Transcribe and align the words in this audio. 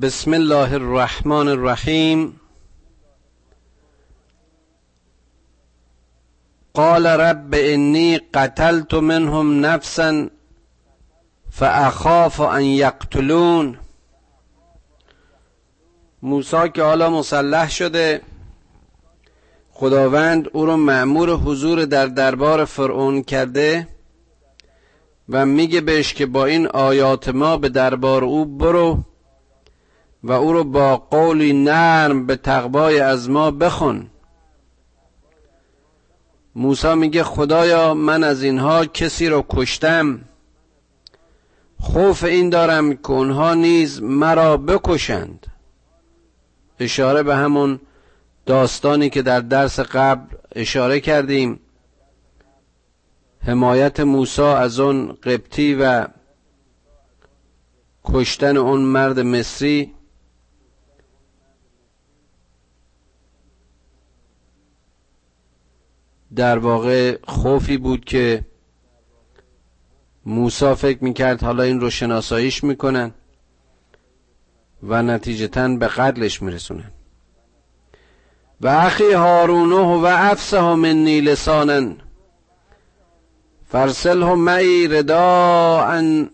بسم 0.00 0.34
الله 0.34 0.72
الرحمن 0.72 1.48
الرحیم. 1.48 2.40
قال 6.74 7.06
رب 7.06 7.54
انی 7.54 8.18
قتلت 8.34 8.94
منهم 8.94 9.66
نفسا 9.66 10.30
فاخاف 11.50 12.40
ان 12.40 12.62
یقتلون. 12.62 13.78
موسی 16.22 16.68
که 16.74 16.82
حالا 16.82 17.10
مسلح 17.10 17.70
شده 17.70 18.20
خداوند 19.72 20.48
او 20.52 20.66
رو 20.66 20.76
معمور 20.76 21.30
حضور 21.30 21.84
در 21.84 22.06
دربار 22.06 22.64
فرعون 22.64 23.22
کرده 23.22 23.88
و 25.28 25.46
میگه 25.46 25.80
بهش 25.80 26.14
که 26.14 26.26
با 26.26 26.46
این 26.46 26.66
آیات 26.66 27.28
ما 27.28 27.56
به 27.56 27.68
دربار 27.68 28.24
او 28.24 28.44
برو. 28.44 29.04
و 30.24 30.32
او 30.32 30.52
رو 30.52 30.64
با 30.64 30.96
قولی 30.96 31.52
نرم 31.52 32.26
به 32.26 32.36
تقبای 32.36 33.00
از 33.00 33.30
ما 33.30 33.50
بخون. 33.50 34.06
موسی 36.54 36.94
میگه 36.94 37.22
خدایا 37.22 37.94
من 37.94 38.24
از 38.24 38.42
اینها 38.42 38.84
کسی 38.84 39.28
رو 39.28 39.44
کشتم. 39.48 40.20
خوف 41.80 42.24
این 42.24 42.50
دارم 42.50 42.92
که 42.96 43.10
اونها 43.10 43.54
نیز 43.54 44.02
مرا 44.02 44.56
بکشند. 44.56 45.46
اشاره 46.80 47.22
به 47.22 47.36
همون 47.36 47.80
داستانی 48.46 49.10
که 49.10 49.22
در 49.22 49.40
درس 49.40 49.80
قبل 49.80 50.36
اشاره 50.54 51.00
کردیم. 51.00 51.60
حمایت 53.46 54.00
موسی 54.00 54.42
از 54.42 54.80
اون 54.80 55.12
قبطی 55.12 55.74
و 55.74 56.06
کشتن 58.04 58.56
اون 58.56 58.80
مرد 58.80 59.20
مصری 59.20 59.94
در 66.36 66.58
واقع 66.58 67.18
خوفی 67.28 67.76
بود 67.76 68.04
که 68.04 68.44
موسا 70.26 70.74
فکر 70.74 71.04
می‌کرد 71.04 71.42
حالا 71.42 71.62
این 71.62 71.80
رو 71.80 71.90
شناساییش 71.90 72.64
می‌کنن 72.64 73.14
و 74.82 75.02
نتیجتا 75.02 75.68
به 75.68 75.86
قتلش 75.86 76.42
میرسونن. 76.42 76.90
و 78.60 78.68
اخی 78.68 79.12
هارونه 79.12 79.76
و 79.76 80.06
افسه 80.06 80.74
منی 80.74 81.20
لسانا 81.20 81.94
فرسله 83.68 84.34
معی 84.34 85.02
ان 85.10 86.30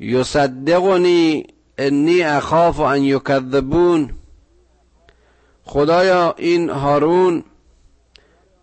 یصدقنی 0.00 1.46
انی 1.78 2.22
اخاف 2.22 2.80
ان 2.80 3.02
یکذبون. 3.04 4.10
خدایا 5.64 6.34
این 6.38 6.70
هارون 6.70 7.44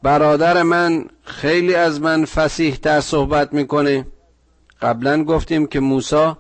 برادر 0.06 0.64
من 0.64 1.06
خیلی 1.24 1.76
از 1.76 2.02
من 2.02 2.26
فسیح 2.26 2.76
تر 2.76 3.02
صحبت 3.02 3.54
می‌کنه. 3.54 4.08
قبلا 4.82 5.24
گفتیم 5.24 5.68
که 5.68 5.80
موسی 5.80 6.34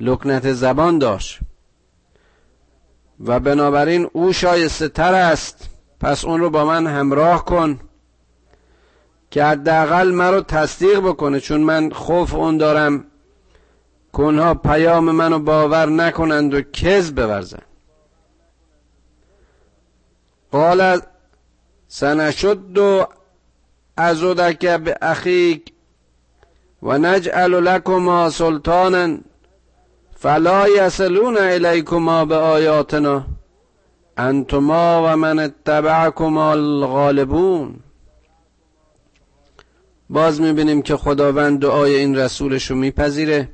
لکنت 0.00 0.52
زبان 0.52 0.98
داشت. 0.98 1.38
و 3.24 3.40
بنابراین 3.40 4.08
او 4.12 4.32
شایسته 4.32 4.88
تر 4.88 5.14
است. 5.14 5.68
پس 6.00 6.24
اون 6.24 6.40
رو 6.40 6.50
با 6.50 6.64
من 6.64 6.86
همراه 6.86 7.44
کن 7.44 7.80
که 9.30 9.44
حداقل 9.44 10.10
مرا 10.10 10.40
تصدیق 10.40 10.98
بکنه 11.00 11.40
چون 11.40 11.60
من 11.60 11.90
خوف 11.90 12.34
اون 12.34 12.58
دارم. 12.58 13.04
که 14.12 14.20
اونها 14.20 14.54
پیام 14.54 15.10
منو 15.10 15.38
باور 15.38 15.88
نکنند 15.88 16.54
و 16.54 16.62
کذب 16.62 17.14
بورزن 17.14 17.62
قال 20.52 21.00
سنشد 21.96 22.58
ازودک 23.96 24.66
به 24.66 24.96
اخیک 25.02 25.72
و 26.82 26.98
نجعل 26.98 27.54
لکما 27.54 28.30
سلطانا 28.30 29.18
فلا 30.16 30.68
یصلون 30.68 31.38
الیکما 31.38 32.24
به 32.24 32.36
آیاتنا 32.36 33.24
انتما 34.16 35.02
و 35.04 35.16
من 35.16 35.38
اتبعکما 35.38 36.50
الغالبون. 36.50 37.74
باز 40.10 40.40
می‌بینیم 40.40 40.82
که 40.82 40.96
خداوند 40.96 41.60
دعای 41.60 41.94
این 41.94 42.16
رسولش 42.16 42.70
رو 42.70 42.76
میپذیره 42.76 43.48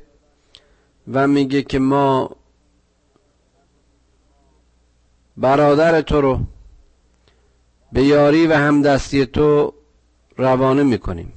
و 1.13 1.27
میگه 1.27 1.61
که 1.61 1.79
ما 1.79 2.29
برادر 5.37 6.01
تو 6.01 6.21
رو 6.21 6.39
به 7.93 8.03
یاری 8.03 8.47
و 8.47 8.53
همدستی 8.53 9.25
تو 9.25 9.73
روانه 10.37 10.83
می‌کنیم. 10.83 11.33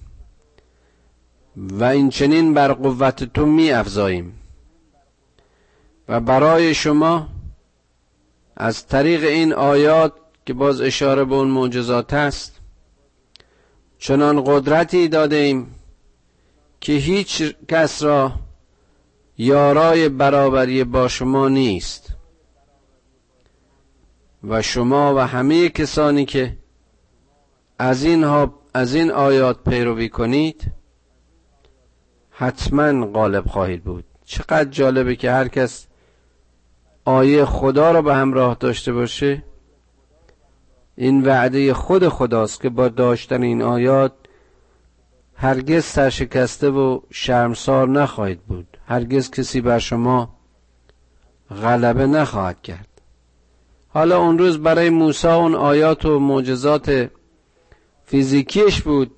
و 1.56 1.84
این 1.84 2.10
چنین 2.10 2.54
بر 2.54 2.72
قوت 2.72 3.24
تو 3.24 3.46
می 3.46 3.70
افزاییم 3.70 4.34
و 6.08 6.20
برای 6.20 6.74
شما 6.74 7.28
از 8.56 8.86
طریق 8.86 9.24
این 9.24 9.52
آیات 9.52 10.12
که 10.46 10.54
باز 10.54 10.80
اشاره 10.80 11.24
به 11.24 11.34
اون 11.34 11.48
معجزات 11.48 12.12
است 12.12 12.60
چنان 13.98 14.44
قدرتی 14.46 15.08
داده 15.08 15.36
ایم 15.36 15.74
که 16.80 16.92
هیچ 16.92 17.54
کس 17.68 18.02
را 18.02 18.32
یارای 19.38 20.08
برابری 20.08 20.84
با 20.84 21.08
شما 21.08 21.48
نیست. 21.48 22.14
و 24.48 24.62
شما 24.62 25.14
و 25.14 25.18
همه 25.18 25.68
کسانی 25.68 26.24
که 26.24 26.56
از 27.78 28.04
این, 28.04 28.24
از 28.74 28.94
این 28.94 29.10
آیات 29.10 29.64
پیروی 29.64 30.08
کنید 30.08 30.72
حتما 32.30 33.06
غالب 33.06 33.46
خواهید 33.46 33.84
بود. 33.84 34.04
چقدر 34.24 34.64
جالبه 34.64 35.16
که 35.16 35.30
هر 35.30 35.48
کس 35.48 35.86
آیه 37.04 37.44
خدا 37.44 37.90
را 37.90 38.02
به 38.02 38.14
همراه 38.14 38.56
داشته 38.60 38.92
باشه. 38.92 39.42
این 40.96 41.24
وعده 41.26 41.74
خود 41.74 42.08
خداست 42.08 42.60
که 42.60 42.68
با 42.68 42.88
داشتن 42.88 43.42
این 43.42 43.62
آیات 43.62 44.12
هرگز 45.34 45.84
سرشکسته 45.84 46.70
و 46.70 47.00
شرمسار 47.10 47.88
نخواهید 47.88 48.40
بود. 48.40 48.76
هرگز 48.86 49.30
کسی 49.30 49.60
بر 49.60 49.78
شما 49.78 50.34
غلبه 51.50 52.06
نخواهد 52.06 52.62
کرد. 52.62 52.93
حالا 53.94 54.18
اون 54.18 54.38
روز 54.38 54.58
برای 54.58 54.90
موسی 54.90 55.28
اون 55.28 55.54
آیات 55.54 56.04
و 56.04 56.18
معجزات 56.18 57.10
فیزیکیش 58.04 58.82
بود. 58.82 59.10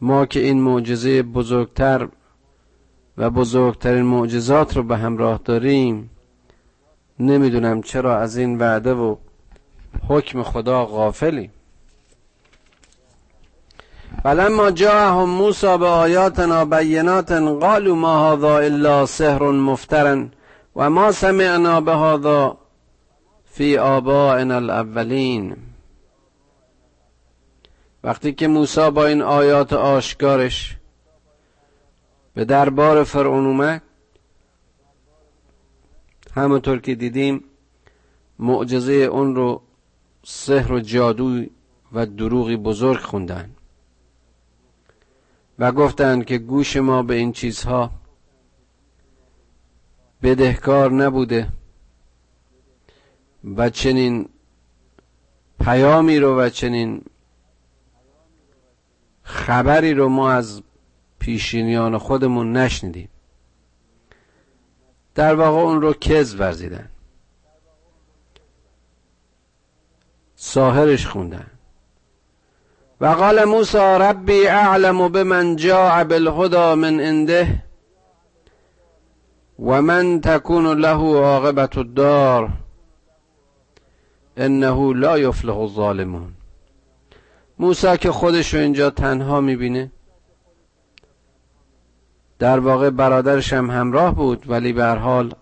ما 0.00 0.26
که 0.26 0.40
این 0.40 0.60
معجزه 0.60 1.22
بزرگتر 1.22 2.08
و 3.16 3.30
بزرگترین 3.30 4.02
معجزات 4.02 4.76
رو 4.76 4.82
به 4.82 4.96
همراه 4.96 5.40
داریم 5.44 6.10
نمی‌دونم 7.20 7.82
چرا 7.82 8.18
از 8.18 8.36
این 8.36 8.58
وعده 8.58 8.94
و 8.94 9.16
حکم 10.08 10.42
خدا 10.42 10.84
غافلیم. 10.84 11.52
فلما 14.22 14.70
موسی 15.24 15.78
به 15.78 15.86
آیاتنا 15.86 16.64
بینات 16.64 17.32
قالوا 17.32 17.94
ما 17.94 18.32
هذا 18.32 18.58
الا 18.58 19.06
سحر 19.06 19.42
مفترن. 19.50 20.30
و 20.78 20.90
ما 20.90 21.12
سمعنا 21.12 21.80
به 21.80 21.96
هذا 21.96 22.58
فی 23.44 23.76
آبائنا 23.76 24.54
الاولین. 24.54 25.56
وقتی 28.04 28.32
که 28.32 28.48
موسی 28.48 28.90
با 28.90 29.06
این 29.06 29.22
آیات 29.22 29.72
آشکارش 29.72 30.76
به 32.34 32.44
دربار 32.44 33.04
فرعون 33.04 33.46
اومد 33.46 33.82
همونطور 36.34 36.78
که 36.78 36.94
دیدیم 36.94 37.44
معجزه 38.38 38.92
اون 38.92 39.34
رو 39.34 39.62
سحر 40.24 40.72
و 40.72 40.80
جادو 40.80 41.44
و 41.92 42.06
دروغی 42.06 42.56
بزرگ 42.56 43.00
خوندن 43.00 43.50
و 45.58 45.72
گفتند 45.72 46.24
که 46.24 46.38
گوش 46.38 46.76
ما 46.76 47.02
به 47.02 47.14
این 47.14 47.32
چیزها 47.32 47.90
بدهکار 50.22 50.92
نبوده 50.92 51.48
و 53.56 53.70
چنین 53.70 54.28
پیامی 55.60 56.18
رو 56.18 56.40
و 56.40 56.48
چنین 56.48 57.02
خبری 59.22 59.94
رو 59.94 60.08
ما 60.08 60.32
از 60.32 60.62
پیشینیان 61.18 61.98
خودمون 61.98 62.56
نشنیدیم. 62.56 63.08
در 65.14 65.34
واقع 65.34 65.58
اون 65.58 65.82
رو 65.82 65.92
کز 65.92 66.34
ورزیدن. 66.34 66.88
ساهرش 70.36 71.06
خوندن. 71.06 71.46
و 73.00 73.06
قال 73.06 73.44
موسی 73.44 73.78
ربی 73.78 74.46
اعلم 74.46 75.08
بمن 75.08 75.56
جاء 75.56 76.04
بالهدى 76.04 76.74
من 76.74 77.00
عنده. 77.00 77.67
و 79.58 79.82
من 79.82 80.20
تکون 80.20 80.66
له 80.66 81.18
عاقبت 81.18 81.78
الدار 81.78 82.50
انه 84.36 84.94
لا 84.94 85.18
یفلح 85.18 85.58
الظالمون. 85.58 86.32
موسی 87.58 87.96
که 87.96 88.10
خودش 88.10 88.54
رو 88.54 88.60
اینجا 88.60 88.90
تنها 88.90 89.40
می‌بینه 89.40 89.90
در 92.38 92.58
واقع 92.58 92.90
برادرش 92.90 93.52
هم 93.52 93.70
همراه 93.70 94.14
بود 94.14 94.50
ولی 94.50 94.72
به 94.72 94.82
هر 94.82 94.96
حال 94.96 95.34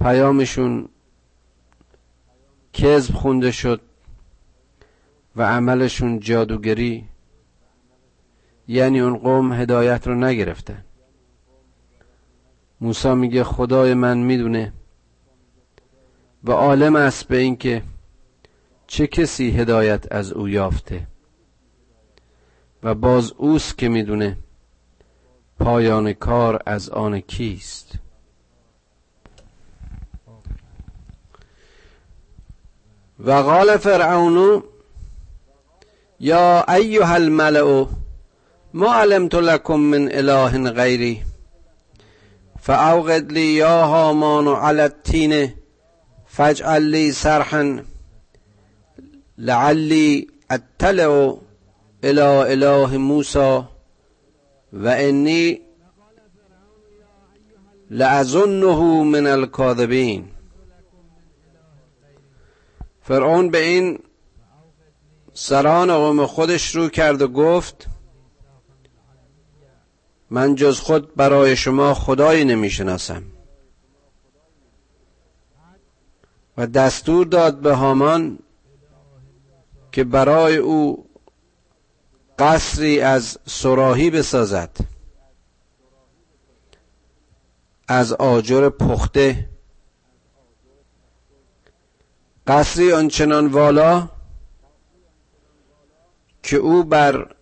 پیامشون 0.00 0.88
کذب 2.72 3.14
خونده 3.14 3.50
شد 3.50 3.80
و 5.36 5.42
عملشون 5.42 6.20
جادوگری 6.20 7.04
یعنی 8.68 9.00
اون 9.00 9.16
قوم 9.18 9.52
هدایت 9.52 10.06
رو 10.06 10.14
نگرفتن. 10.14 10.84
موسی 12.82 13.14
میگه 13.14 13.44
خدای 13.44 13.94
من 13.94 14.18
می‌دونه. 14.18 14.72
و 16.44 16.52
عالم 16.52 16.96
است 16.96 17.28
به 17.28 17.36
اینکه 17.36 17.82
چه 18.86 19.06
کسی 19.06 19.50
هدایت 19.50 20.12
از 20.12 20.32
او 20.32 20.48
یافته. 20.48 21.06
و 22.82 22.94
باز 22.94 23.32
اوست 23.32 23.78
که 23.78 23.88
می‌دونه 23.88 24.36
پایان 25.58 26.12
کار 26.12 26.62
از 26.66 26.88
آن 26.88 27.20
کیست. 27.20 27.92
و 33.18 33.32
قال 33.32 33.76
فرعون 33.76 34.62
یا 36.20 36.64
ایها 36.68 37.14
الملع 37.14 37.86
ما 38.74 38.94
علمت 38.94 39.34
لكم 39.34 39.80
من 39.80 40.08
اله 40.12 40.70
غیری؟ 40.70 41.31
فاوقد 42.62 43.32
لی 43.32 43.46
یا 43.46 43.86
هامان 43.86 44.48
علی 44.48 44.80
التین 44.80 45.54
فاجعل 46.26 46.82
لی 46.82 47.12
سرحا 47.12 47.82
لعلی 49.38 50.26
اطلع 50.50 51.36
الى 52.04 52.20
اله 52.20 52.96
موسی 52.96 53.60
و 54.72 54.88
انی 54.88 55.60
لأظنه 57.90 59.02
من 59.02 59.26
الكاذبین 59.26 60.24
فرعون 63.02 63.50
به 63.50 63.58
این 63.58 63.98
سران 65.34 65.90
قوم 65.90 66.26
خودش 66.26 66.76
رو 66.76 66.88
کرد 66.88 67.22
و 67.22 67.28
گفت 67.28 67.86
من 70.32 70.54
جز 70.54 70.80
خود 70.80 71.14
برای 71.14 71.56
شما 71.56 71.94
خدایی 71.94 72.44
نمی‌شناسم. 72.44 73.22
و 76.56 76.66
دستور 76.66 77.26
داد 77.26 77.60
به 77.60 77.74
هامان 77.74 78.38
که 79.92 80.04
برای 80.04 80.56
او 80.56 81.06
قصری 82.38 83.00
از 83.00 83.38
سراهی 83.46 84.10
بسازد. 84.10 84.76
از 87.88 88.12
آجر 88.12 88.68
پخته. 88.68 89.48
قصری 92.46 92.92
آنچنان 92.92 93.46
والا 93.46 94.08
که 96.42 96.56
او 96.56 96.84
بر 96.84 97.34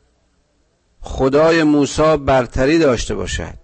خدای 1.00 1.62
موسی 1.62 2.16
برتری 2.16 2.78
داشته 2.78 3.14
باشد. 3.14 3.58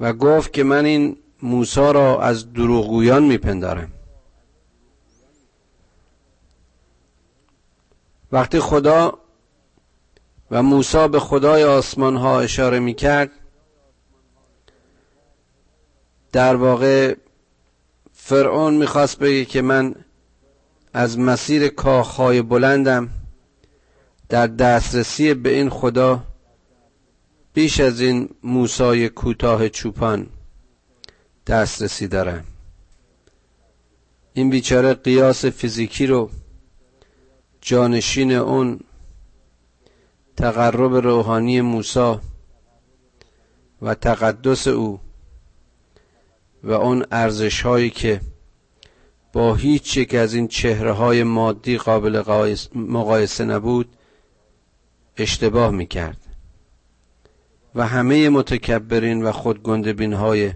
و 0.00 0.12
گفت 0.12 0.52
که 0.52 0.64
من 0.64 0.84
این 0.84 1.16
موسی 1.42 1.80
را 1.80 2.22
از 2.22 2.52
دروغگویان 2.52 3.24
میپندارم. 3.24 3.92
وقتی 8.32 8.60
خدا 8.60 9.18
و 10.50 10.62
موسی 10.62 11.08
به 11.08 11.20
خدای 11.20 11.64
آسمان 11.64 12.16
ها 12.16 12.40
اشاره 12.40 12.78
می‌کرد 12.78 13.30
در 16.32 16.56
واقع 16.56 17.16
فرعون 18.12 18.74
می‌خواست 18.74 19.18
بگه 19.18 19.44
که 19.44 19.62
من 19.62 19.94
از 20.92 21.18
مسیر 21.18 21.68
کاخهای 21.68 22.42
بلندم. 22.42 23.23
در 24.28 24.46
دسترسی 24.46 25.34
به 25.34 25.54
این 25.54 25.70
خدا 25.70 26.22
بیش 27.54 27.80
از 27.80 28.00
این 28.00 28.28
موسای 28.42 29.08
کوتاه 29.08 29.68
چوپان 29.68 30.26
دسترسی 31.46 32.08
دارم. 32.08 32.44
این 34.34 34.50
بیچاره 34.50 34.94
قیاس 34.94 35.44
فیزیکی 35.44 36.06
رو 36.06 36.30
جانشین 37.60 38.32
اون 38.32 38.80
تقرب 40.36 40.94
روحانی 40.94 41.60
موسی 41.60 42.14
و 43.82 43.94
تقدس 43.94 44.68
او 44.68 45.00
و 46.62 46.72
اون 46.72 47.06
ارزش 47.12 47.62
هایی 47.62 47.90
که 47.90 48.20
با 49.32 49.54
هیچ 49.54 49.96
یک 49.96 50.14
از 50.14 50.34
این 50.34 50.48
چهره 50.48 50.92
های 50.92 51.22
مادی 51.22 51.78
قابل 51.78 52.22
مقایسه 52.74 53.44
نبود 53.44 53.96
اشتباه 55.16 55.70
می‌کرد. 55.70 56.16
و 57.74 57.86
همه 57.86 58.28
متکبرین 58.28 59.22
و 59.22 59.32
خودگندبین 59.32 60.12
های 60.12 60.52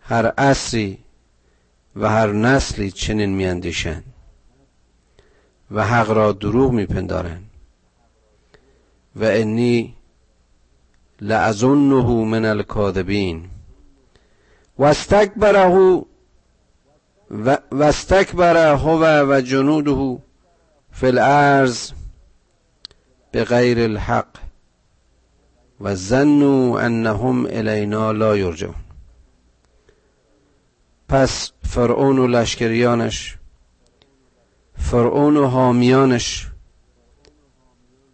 هر 0.00 0.26
عصری 0.26 0.98
و 1.96 2.08
هر 2.08 2.32
نسلی 2.32 2.90
چنین 2.90 3.34
میاندیشند 3.34 4.04
و 5.70 5.86
حق 5.86 6.10
را 6.10 6.32
دروغ 6.32 6.72
میپندارند. 6.72 7.50
و 9.16 9.24
انی 9.24 9.94
لعظنه 11.20 12.24
من 12.24 12.44
الكاذبین 12.44 13.48
و 14.78 14.84
استکبره 14.84 16.04
و 17.30 17.82
استکبر 17.82 18.74
هو 18.74 19.24
و 19.28 19.40
جنوده 19.40 20.22
فی 20.92 21.06
الارض 21.06 21.92
به 23.30 23.44
غیر 23.44 23.78
الحق 23.78 24.28
و 25.80 25.94
ظنوا 25.94 26.80
انهم 26.80 27.46
الینا 27.46 28.12
لا 28.12 28.36
یرجعون. 28.36 28.74
پس 31.08 31.52
فرعون 31.62 32.18
و 32.18 32.26
لشکریانش 32.26 33.36
فرعون 34.74 35.36
و 35.36 35.46
حامیانش 35.46 36.50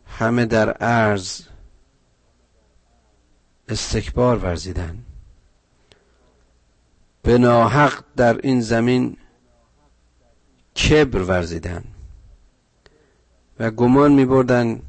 همه 0.06 0.46
در 0.46 0.70
عرض 0.70 1.40
استکبار 3.68 4.38
ورزیدن. 4.38 4.98
به 7.22 7.38
ناحق 7.38 8.04
در 8.16 8.38
این 8.42 8.60
زمین 8.60 9.16
کبر 10.76 11.22
ورزیدن 11.22 11.84
و 13.58 13.70
گمان 13.70 14.12
می 14.12 14.24
بردن 14.24 14.82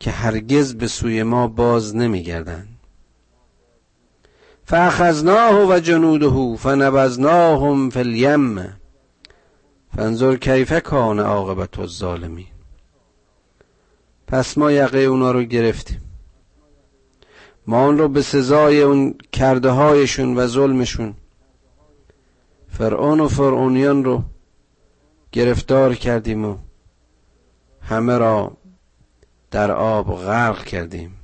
که 0.00 0.10
هرگز 0.10 0.74
به 0.74 0.88
سوی 0.88 1.22
ما 1.22 1.48
باز 1.48 1.96
نمی 1.96 2.22
گردن 2.22 2.68
فاخذناه 4.64 5.70
و 5.70 5.80
جنوده 5.80 6.56
فنبذناهم 6.56 7.90
فی 7.90 7.98
الیم. 7.98 8.76
فانظر 9.96 10.36
کیف 10.36 10.82
کان 10.82 11.20
عاقبت 11.20 11.78
الظالمین. 11.78 12.46
پس 14.26 14.58
ما 14.58 14.72
یقه 14.72 14.98
اونا 14.98 15.30
رو 15.32 15.42
گرفتیم. 15.42 16.00
ما 17.66 17.84
اون 17.86 17.98
رو 17.98 18.08
به 18.08 18.22
سزای 18.22 18.82
اون 18.82 19.14
کرده 19.32 19.70
هایشون 19.70 20.36
و 20.36 20.46
ظلمشون 20.46 21.14
فرعون 22.68 23.20
و 23.20 23.28
فرعونیان 23.28 24.04
رو 24.04 24.22
گرفتار 25.32 25.94
کردیم 25.94 26.44
و 26.44 26.56
همه 27.80 28.18
را 28.18 28.56
در 29.56 29.72
آب 29.72 30.16
غرق 30.16 30.64
کردیم. 30.64 31.14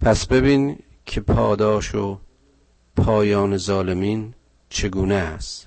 پس 0.00 0.26
ببین 0.26 0.78
که 1.06 1.20
پاداش 1.20 1.94
و 1.94 2.18
پایان 2.96 3.56
ظالمین 3.56 4.34
چگونه 4.68 5.14
است. 5.14 5.66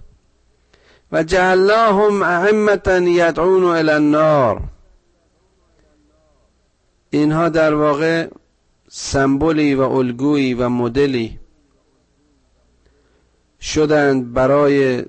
و 1.11 1.23
جعلناهم 1.23 2.23
ائمه 2.23 2.79
یدعون 3.11 3.63
الى 3.63 3.91
النار. 3.91 4.61
اینها 7.09 7.49
در 7.49 7.73
واقع 7.73 8.27
سمبولی 8.89 9.75
و 9.75 9.81
الگویی 9.81 10.53
و 10.53 10.69
مدلی 10.69 11.39
شدند 13.61 14.33
برای 14.33 15.05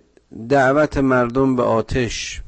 دعوت 0.49 0.97
مردم 0.97 1.57
به 1.57 1.63
آتش. 1.63 2.43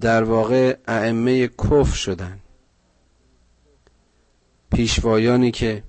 در 0.00 0.24
واقع 0.24 0.78
ائمه 0.88 1.48
کف 1.48 1.94
شدن. 1.94 2.40
پیشوایانی 4.72 5.50
که 5.50 5.84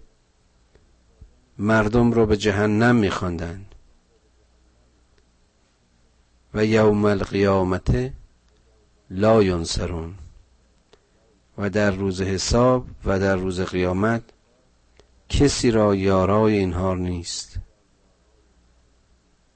مردم 1.57 2.11
رو 2.11 2.25
به 2.25 2.37
جهنم 2.37 2.95
میخواندند 2.95 3.75
و 6.53 6.65
یوم 6.65 7.05
القیامت 7.05 8.13
لا 9.09 9.43
ینصرون. 9.43 10.15
و 11.57 11.69
در 11.69 11.91
روز 11.91 12.21
حساب 12.21 12.85
و 13.05 13.19
در 13.19 13.35
روز 13.35 13.61
قیامت 13.61 14.23
کسی 15.29 15.71
را 15.71 15.95
یارای 15.95 16.57
اینها 16.57 16.93
نیست. 16.93 17.59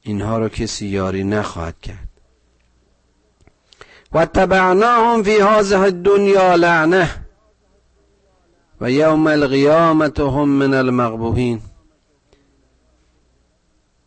اینها 0.01 0.37
را 0.37 0.49
کسی 0.49 0.87
یاری 0.87 1.23
نخواهد 1.23 1.81
کرد. 1.81 2.08
و 4.13 4.25
تبعناهم 4.25 5.23
فی 5.23 5.37
هذه 5.37 5.79
الدنیا 5.79 6.55
لعنه 6.55 7.25
و 8.81 8.91
یوم 8.91 9.27
القیامت 9.27 10.19
هم 10.19 10.49
من 10.49 10.73
المقبوهین 10.73 11.61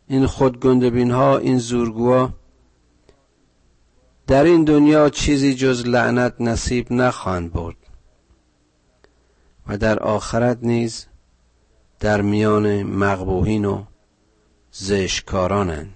این 0.07 0.25
خودگندبین 0.25 1.11
ها 1.11 1.37
این 1.37 1.57
زورگوها 1.59 2.33
در 4.27 4.43
این 4.43 4.63
دنیا 4.63 5.09
چیزی 5.09 5.55
جز 5.55 5.85
لعنت 5.85 6.33
نصیب 6.39 6.93
نخواهند 6.93 7.53
برد 7.53 7.75
و 9.67 9.77
در 9.77 9.99
آخرت 9.99 10.57
نیز 10.61 11.05
در 11.99 12.21
میان 12.21 12.83
مقبوهین 12.83 13.65
و 13.65 13.83
زشکارانند 14.71 15.95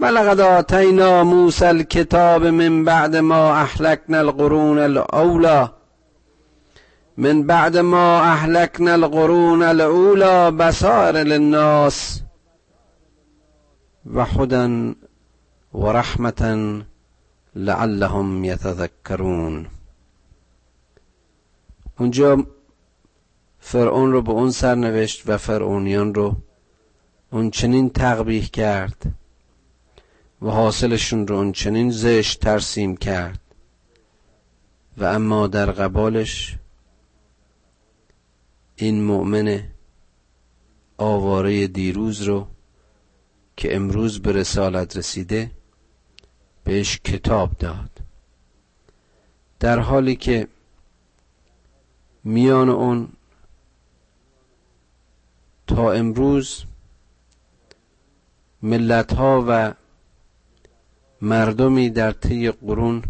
ولقد 0.00 0.40
آتینا 0.40 1.24
موسی 1.24 1.64
الکتاب 1.64 2.44
من 2.44 2.84
بعد 2.84 3.16
ما 3.16 3.54
اهلکنا 3.54 4.18
القرون 4.18 4.78
الاولا 4.78 5.70
من 7.16 7.42
بعد 7.42 7.76
ما 7.76 8.20
اهلکنا 8.20 8.94
القرون 8.94 9.62
الاولا 9.62 10.50
بصائر 10.50 11.16
للناس. 11.16 12.22
و 14.06 14.24
هدى 14.24 14.94
و 15.74 15.92
رحمتا 15.92 16.82
لعلهم 17.56 18.44
یتذکرون. 18.44 19.66
اونجا 21.98 22.46
فرعون 23.58 24.12
رو 24.12 24.22
به 24.22 24.32
اون 24.32 24.50
سرنوشت 24.50 25.22
و 25.26 25.38
فرعونیان 25.38 26.14
رو 26.14 26.36
اون 27.32 27.50
چنین 27.50 27.90
تقبیح 27.90 28.46
کرد. 28.46 29.19
و 30.42 30.50
حاصلشون 30.50 31.26
رو 31.26 31.36
اون 31.36 31.52
چنین 31.52 31.90
زشت 31.90 32.40
ترسیم 32.40 32.96
کرد. 32.96 33.40
و 34.96 35.04
اما 35.04 35.46
در 35.46 35.70
قبالش 35.70 36.56
این 38.76 39.04
مؤمن 39.04 39.62
آواره 40.98 41.66
دیروز 41.66 42.22
رو 42.22 42.46
که 43.56 43.76
امروز 43.76 44.22
به 44.22 44.32
رسالت 44.32 44.96
رسیده 44.96 45.50
بهش 46.64 47.00
کتاب 47.04 47.58
داد. 47.58 47.90
در 49.60 49.78
حالی 49.78 50.16
که 50.16 50.48
میان 52.24 52.68
اون 52.68 53.08
تا 55.66 55.92
امروز 55.92 56.64
ملت 58.62 59.12
ها 59.12 59.44
و 59.48 59.74
مردمی 61.22 61.90
در 61.90 62.12
طی 62.12 62.50
قرون 62.50 63.02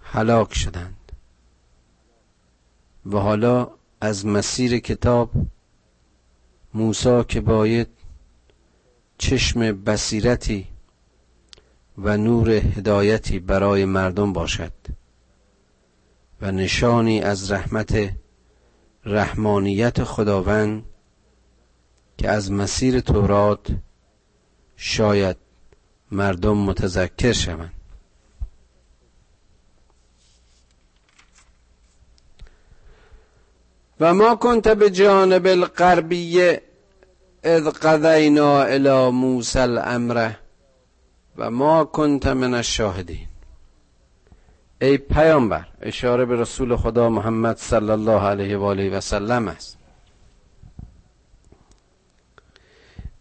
هلاک 0.00 0.54
شدند 0.54 1.12
و 3.06 3.18
حالا 3.18 3.70
از 4.00 4.26
مسیر 4.26 4.78
کتاب 4.78 5.30
موسی 6.74 7.24
که 7.28 7.40
باید 7.40 7.88
چشم 9.18 9.72
بصیرتی 9.72 10.66
و 11.98 12.16
نور 12.16 12.50
هدایتی 12.50 13.38
برای 13.38 13.84
مردم 13.84 14.32
باشد 14.32 14.72
و 16.40 16.52
نشانی 16.52 17.20
از 17.20 17.52
رحمت 17.52 18.10
رحمانیت 19.04 20.04
خداوند 20.04 20.84
که 22.18 22.28
از 22.30 22.52
مسیر 22.52 23.00
تورات 23.00 23.66
شاید 24.76 25.43
مردم 26.14 26.56
متذکر 26.56 27.32
شوند. 27.32 27.72
و 34.00 34.14
ما 34.14 34.36
کنت 34.36 34.68
به 34.68 34.90
جانب 34.90 35.46
الغربیه 35.46 36.62
اذ 37.44 37.68
قضینا 37.68 38.62
الى 38.62 39.10
موسی 39.10 39.58
الامر 39.58 40.30
و 41.36 41.50
ما 41.50 41.84
کنت 41.84 42.26
من 42.26 42.54
الشاهدین. 42.54 43.26
ای 44.80 44.98
پیامبر 44.98 45.64
اشاره 45.82 46.24
به 46.24 46.36
رسول 46.36 46.76
خدا 46.76 47.08
محمد 47.08 47.56
صلی 47.56 47.90
الله 47.90 48.20
علیه 48.20 48.56
و 48.56 48.62
آله 48.62 48.90
و 48.90 49.00
سلم 49.00 49.48
است. 49.48 49.76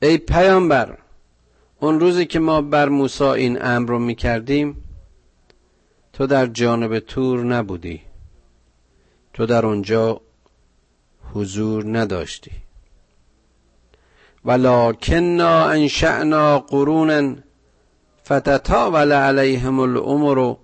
ای 0.01 0.17
پیامبر 0.17 0.97
اون 1.83 1.99
روزی 1.99 2.25
که 2.25 2.39
ما 2.39 2.61
بر 2.61 2.89
موسی 2.89 3.23
این 3.23 3.65
امر 3.65 3.89
رو 3.89 3.99
می‌کردیم 3.99 4.83
تو 6.13 6.27
در 6.27 6.45
جانب 6.45 6.99
تور 6.99 7.43
نبودی. 7.43 8.01
تو 9.33 9.45
در 9.45 9.65
اونجا 9.65 10.21
حضور 11.33 11.97
نداشتی. 11.97 12.51
ولکننا 14.45 15.65
انشأنا 15.65 16.59
قرونا 16.59 17.35
فتتاول 18.25 19.11
علیهم 19.11 19.79
الامر 19.79 20.37
و 20.37 20.59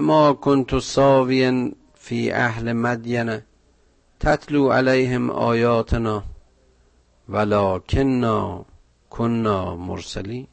ما 0.00 0.32
كنت 0.32 0.78
ساویا 0.78 1.70
فی 1.94 2.30
اهل 2.30 2.72
مدین 2.72 3.40
تتلو 4.20 4.72
علیهم 4.72 5.30
آیاتنا. 5.30 6.22
ولکننا 7.28 8.64
کنا 9.10 9.76
مرسلین. 9.76 10.46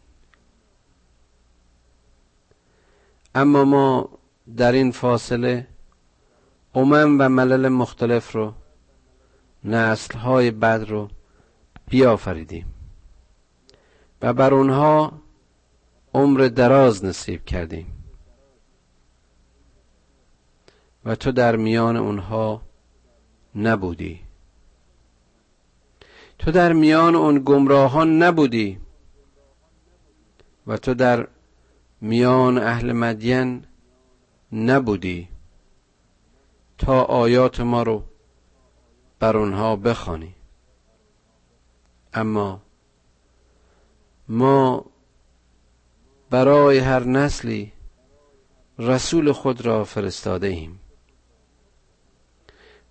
اما 3.36 3.64
ما 3.64 4.10
در 4.58 4.72
این 4.72 4.92
فاصله 4.92 5.68
امم 6.76 7.18
و 7.20 7.30
ملل 7.30 7.68
مختلف 7.68 8.32
رو 8.32 8.54
نسل 9.64 10.18
های 10.18 10.52
بد 10.52 10.86
رو 10.88 11.10
بیافریدیم 11.90 12.74
و 14.22 14.34
بر 14.34 14.54
اونها 14.54 15.12
عمر 16.14 16.48
دراز 16.48 17.06
نصیب 17.06 17.46
کردیم 17.46 17.96
و 21.06 21.16
تو 21.16 21.32
در 21.32 21.56
میان 21.56 21.98
اونها 21.98 22.62
نبودی. 23.56 24.25
تو 26.40 26.52
در 26.52 26.74
میان 26.74 27.16
اون 27.16 27.42
گمراهان 27.46 28.24
نبودی 28.24 28.80
و 30.68 30.78
تو 30.78 30.94
در 30.94 31.28
میان 32.02 32.58
اهل 32.58 32.92
مدین 32.92 33.66
نبودی 34.52 35.30
تا 36.78 37.02
آیات 37.02 37.60
ما 37.60 37.84
رو 37.84 38.04
بر 39.20 39.38
اونها 39.38 39.76
بخوانی. 39.76 40.36
اما 42.14 42.62
ما 44.28 44.86
برای 46.30 46.78
هر 46.78 47.04
نسلی 47.04 47.72
رسول 48.80 49.32
خود 49.32 49.66
را 49.66 49.84
فرستاده 49.84 50.48
ایم. 50.48 50.80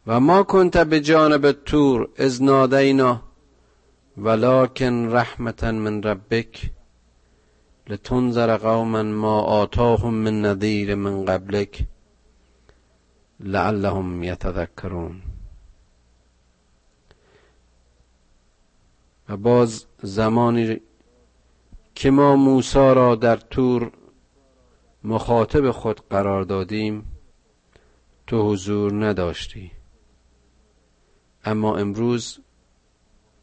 و 0.06 0.20
ما 0.20 0.42
کنت 0.42 0.76
به 0.76 1.00
جانب 1.00 1.52
تور 1.52 2.08
از 2.16 2.42
نادینا 2.42 3.22
ولکن 4.16 5.09
رحمتا 5.11 5.73
من 5.73 6.02
ربک 6.02 6.71
لتنذر 7.88 8.56
قوما 8.56 9.02
ما 9.02 9.40
آتاهم 9.40 10.14
من 10.14 10.42
نذیر 10.42 10.94
من 10.94 11.25
قبلک 11.25 11.87
لعلهم 13.40 14.23
یتذکرون. 14.23 15.23
و 19.28 19.37
باز 19.37 19.87
زمانی 20.02 20.80
که 21.94 22.11
ما 22.11 22.37
موسی 22.37 22.78
را 22.78 23.14
در 23.14 23.37
تور 23.37 23.92
مخاطب 25.04 25.71
خود 25.71 26.00
قرار 26.11 26.42
دادیم 26.42 27.04
تو 28.26 28.52
حضور 28.52 29.06
نداشتی. 29.06 29.71
اما 31.44 31.76
امروز 31.76 32.43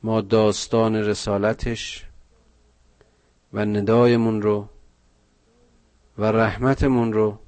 ما 0.04 0.22
داستان 0.22 0.96
رسالتش 0.96 2.06
و 3.54 3.66
ندایمون 3.66 4.42
رو 4.42 4.70
و 6.18 6.24
رحمتمون 6.26 7.14
رو 7.14 7.40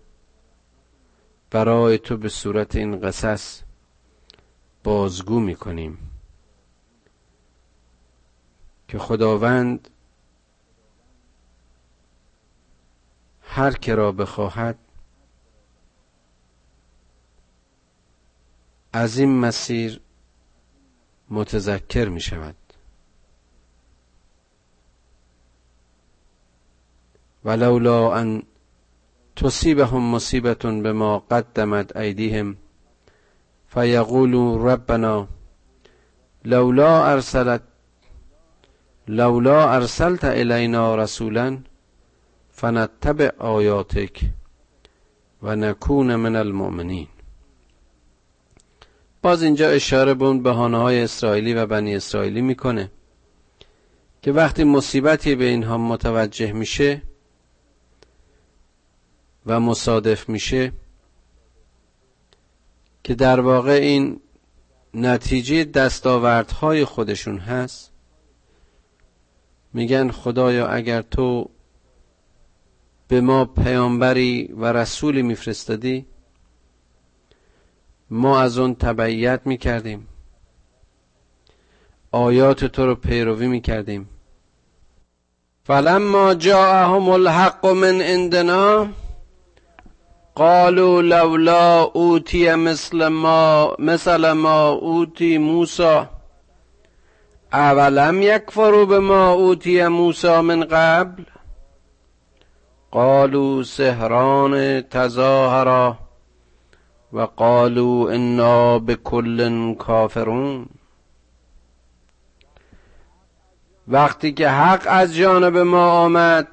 برای 1.51 1.98
تو 1.98 2.17
به 2.17 2.29
صورت 2.29 2.75
این 2.75 3.01
قصص 3.01 3.62
بازگو 4.83 5.39
می‌کنیم. 5.39 5.98
که 8.88 9.00
خداوند 9.00 9.89
هر 13.41 13.72
که 13.72 13.95
را 13.95 14.12
بخواهد 14.12 14.77
از 18.93 19.17
این 19.17 19.39
مسیر 19.39 20.01
متذکر 21.30 22.10
می 22.10 22.20
شود. 22.22 22.56
ولولا 27.46 28.13
ان 28.15 28.44
تصیبهم 29.36 30.12
مصیبت 30.12 30.65
بما 30.65 31.20
قدمت 31.20 31.98
ایدیهم 31.98 32.58
فیقولوا 33.68 34.74
ربنا 34.74 35.27
لولا 36.46 37.06
ارسلت 37.12 37.62
لولا 39.08 39.75
ارسلت 39.75 40.24
الینا 40.24 40.96
رسولا 40.96 41.58
فنتبع 42.51 43.30
آیاتک 43.39 44.25
و 45.42 45.56
نکون 45.56 46.15
من 46.15 46.36
المؤمنین 46.36 47.08
باز 49.24 49.44
اینجا 49.44 49.70
اشاره 49.70 50.13
به 50.13 50.25
اون 50.25 50.44
بهانه 50.44 50.77
های 50.77 51.01
اسرائیلی 51.01 51.53
و 51.53 51.65
بنی 51.65 51.96
اسرائیلی 51.96 52.42
می‌کنه 52.42 52.92
که 54.22 54.32
وقتی 54.32 54.63
مصیبتی 54.63 55.36
به 55.36 55.46
اینها 55.46 55.77
متوجه 55.77 56.51
میشه 56.51 57.01
و 59.46 59.60
مصادف 59.60 60.30
میشه 60.30 60.72
که 63.03 63.15
در 63.15 63.39
واقع 63.39 63.72
این 63.72 64.20
نتیجه 64.94 65.63
دستاوردهای 65.63 66.86
خودشون 66.86 67.38
هست. 67.38 67.92
میگن 69.74 70.12
خدایا 70.12 70.68
اگر 70.68 71.01
تو 71.01 71.50
به 73.08 73.22
ما 73.22 73.46
پیامبری 73.46 74.53
و 74.58 74.65
رسولی 74.65 75.22
میفرستادی 75.22 76.06
ما 78.15 78.41
از 78.41 78.58
اون 78.58 78.75
تبعیت 78.75 79.41
می‌کردیم. 79.46 80.08
آیات 82.12 82.65
تو 82.65 82.86
رو 82.86 82.96
پیروی 82.96 83.48
می‌کردیم. 83.48 84.10
فلما 85.63 86.34
جاءهم 86.34 87.10
الحق 87.10 87.65
من 87.65 88.01
عندنا 88.01 88.88
قالوا 90.36 91.01
لولا 91.01 91.84
اوتی 91.84 92.55
مثل 92.55 93.08
ما 93.08 93.75
مثل 93.79 94.32
ما 94.32 94.70
اوتی 94.70 95.38
موسی 95.38 96.00
اولم 97.53 98.22
یکفروا 98.22 98.86
به 98.86 99.00
ما 99.00 99.32
اوتی 99.32 99.88
موسی 99.88 100.39
من 100.39 100.63
قبل؟ 100.63 101.24
قالوا 102.91 103.63
سهران 103.63 104.82
تظاهرا. 104.82 106.02
و 107.13 107.22
قالوا 107.22 108.12
انا 108.12 108.77
بكل 108.77 109.75
کافرون. 109.75 110.65
وقتی 113.88 114.32
که 114.32 114.50
حق 114.50 114.82
از 114.86 115.15
جانب 115.15 115.58
ما 115.58 115.91
آمد 115.91 116.48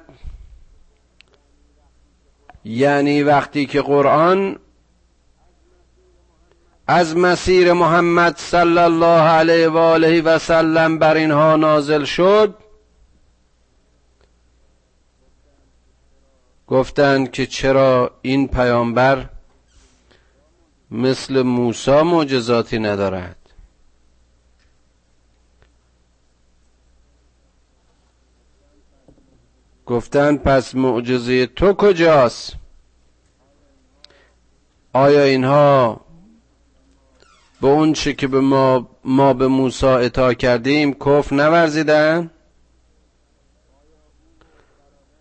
یعنی 2.65 3.23
وقتی 3.23 3.65
که 3.65 3.81
قرآن 3.81 4.59
از 6.87 7.17
مسیر 7.17 7.73
محمد 7.73 8.37
صلی 8.37 8.77
الله 8.77 9.21
علیه 9.21 9.69
و 9.69 9.77
آله 9.77 10.21
و 10.21 10.39
سلم 10.39 10.99
بر 10.99 11.15
اینها 11.15 11.55
نازل 11.55 12.03
شد 12.03 12.55
گفتند 16.67 17.31
که 17.31 17.45
چرا 17.45 18.11
این 18.21 18.47
پیامبر 18.47 19.29
مثل 20.91 21.41
موسی 21.41 22.01
معجزاتی 22.01 22.79
ندارد. 22.79 23.35
گفتند 29.85 30.41
پس 30.43 30.75
معجزه 30.75 31.45
تو 31.45 31.73
کجاست؟ 31.73 32.53
آیا 34.93 35.23
اینها 35.23 36.01
به 37.61 37.67
اون 37.67 37.93
چه 37.93 38.13
که 38.13 38.27
به 38.27 38.39
ما, 38.39 38.89
ما 39.03 39.33
به 39.33 39.47
موسی 39.47 39.85
اطاع 39.85 40.33
کردیم 40.33 40.93
کف 40.93 41.33
نورزیدن 41.33 42.31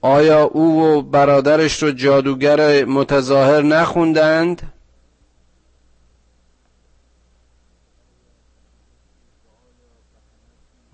آیا 0.01 0.43
او 0.43 0.83
و 0.83 1.03
برادرش 1.03 1.83
رو 1.83 1.91
جادوگر 1.91 2.85
متظاهر 2.85 3.63
نخوندند؟ 3.63 4.73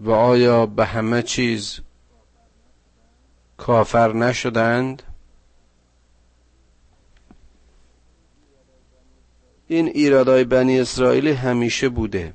و 0.00 0.11
آیا 0.11 0.66
به 0.66 0.85
همه 0.85 1.22
چیز 1.22 1.80
کافر 3.56 4.12
نشدند؟ 4.12 5.02
این 9.68 9.87
ایرادای 9.87 10.44
بنی 10.44 10.80
اسرائیل 10.80 11.28
همیشه 11.28 11.88
بوده. 11.88 12.32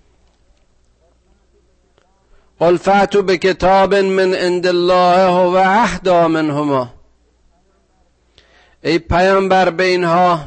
قل 2.60 2.78
فاتو 2.78 3.24
به 3.24 3.38
کتاب 3.38 3.96
من 3.96 4.34
عند 4.34 4.68
الله 4.68 5.34
و 5.34 5.56
اهدا 5.56 6.28
منهما. 6.28 6.94
ای 8.84 9.00
پیامبر 9.00 9.70
به 9.70 9.84
اینها 9.84 10.40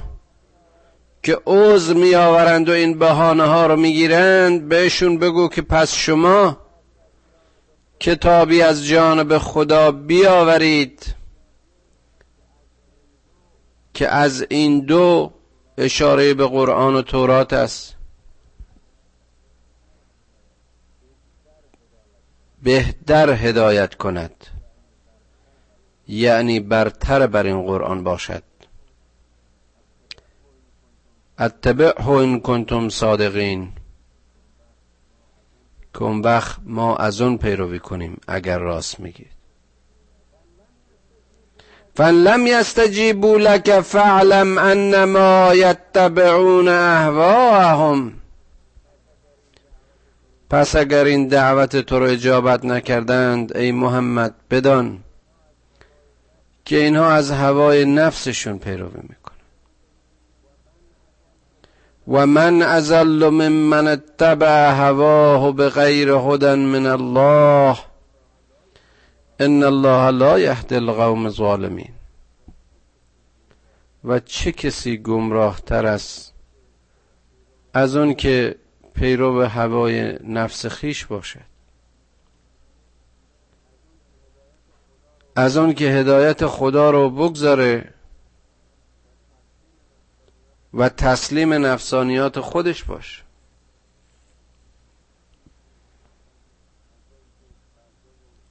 که 1.22 1.38
عذر 1.46 1.94
می 1.94 2.14
آورند 2.14 2.68
و 2.68 2.72
این 2.72 2.98
بهانه 2.98 3.44
ها 3.44 3.66
رو 3.66 3.76
می‌گیرند 3.76 4.68
بهشون 4.68 5.18
بگو 5.18 5.48
که 5.48 5.62
پس 5.62 5.94
شما 5.94 6.63
کتابی 8.00 8.62
از 8.62 8.86
جانب 8.86 9.38
خدا 9.38 9.90
بیاورید 9.90 11.14
که 13.94 14.08
از 14.08 14.46
این 14.50 14.80
دو 14.80 15.32
اشاره 15.78 16.34
به 16.34 16.46
قرآن 16.46 16.94
و 16.94 17.02
تورات 17.02 17.52
است. 17.52 17.96
بهتر 22.62 23.30
هدایت 23.30 23.94
کند. 23.94 24.46
یعنی 26.08 26.60
برتر 26.60 27.26
بر 27.26 27.46
این 27.46 27.62
قرآن 27.62 28.04
باشد. 28.04 28.42
اتبعه 31.38 32.08
ان 32.08 32.40
کنتم 32.40 32.88
صادقین. 32.88 33.72
که 35.94 36.02
اون 36.02 36.20
وقت 36.20 36.56
ما 36.66 36.96
از 36.96 37.20
اون 37.20 37.38
پیروی 37.38 37.78
کنیم 37.78 38.20
اگر 38.28 38.58
راست 38.58 39.00
میگید. 39.00 39.30
فلم 41.96 42.46
یستجیبوا 42.46 43.36
لك 43.36 43.80
فاعلم 43.80 44.58
انما 44.58 45.54
یتبعون 45.54 46.68
اهواهم 46.68 48.12
پس 50.50 50.76
اگر 50.76 51.04
این 51.04 51.28
دعوت 51.28 51.76
تو 51.76 51.98
رو 51.98 52.06
اجابت 52.06 52.64
نکردند 52.64 53.56
ای 53.56 53.72
محمد 53.72 54.34
بدان 54.50 54.98
که 56.64 56.76
اینها 56.76 57.10
از 57.10 57.30
هوای 57.30 57.84
نفسشون 57.84 58.58
پیروی 58.58 59.00
می‌کنن. 59.02 59.23
و 62.08 62.26
من 62.26 62.62
ازل 62.62 63.28
ممن 63.28 63.88
اتبع 63.88 64.70
هواه 64.70 65.52
بغیر 65.52 66.10
هدى 66.10 66.54
من 66.54 66.86
الله 66.86 67.78
ان 69.40 69.62
الله 69.62 70.10
لا 70.10 70.38
یهدی 70.38 70.74
القوم 70.74 71.24
الظالمین 71.24 71.92
و 74.04 74.18
چه 74.18 74.52
کسی 74.52 74.96
گمراه 74.98 75.60
تر 75.60 75.86
است 75.86 76.34
از 77.74 77.96
اون 77.96 78.14
که 78.14 78.56
پیرو 78.94 79.42
هوای 79.42 80.18
نفس 80.24 80.66
خیش 80.66 81.06
باشد؟ 81.06 81.54
از 85.36 85.56
اون 85.56 85.74
که 85.74 85.84
هدایت 85.84 86.46
خدا 86.46 86.90
رو 86.90 87.10
بگذاره 87.10 87.93
و 90.74 90.88
تسلیم 90.88 91.52
نفسانیات 91.52 92.40
خودش 92.40 92.84
باشه 92.84 93.22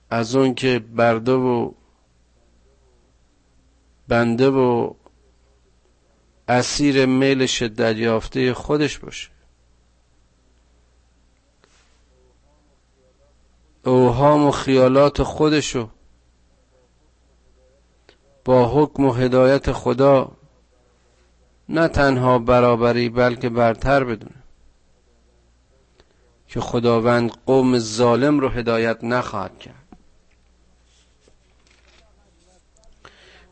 از 0.10 0.36
اون 0.36 0.56
که 0.56 0.80
برده 0.80 1.32
و 1.32 1.72
بنده 4.08 4.50
و 4.50 4.94
اسیر 6.48 7.06
میل 7.06 7.46
شدت 7.46 7.96
یافته 7.96 8.54
خودش 8.54 9.00
باشه. 9.00 9.30
اوهام 13.86 14.46
و 14.46 14.52
خیالات 14.52 15.24
خودشو 15.24 15.90
با 18.46 18.70
حکم 18.70 19.06
و 19.06 19.14
هدایت 19.14 19.72
خدا 19.72 20.32
نه 21.70 21.88
تنها 21.88 22.40
برابری 22.40 23.10
بلکه 23.10 23.50
برتر 23.50 24.04
بدونه. 24.04 24.44
که 26.48 26.60
خداوند 26.60 27.32
قوم 27.46 27.80
ظالم 27.80 28.40
رو 28.40 28.50
هدایت 28.50 29.04
نخواهد 29.04 29.60
کرد. 29.60 29.76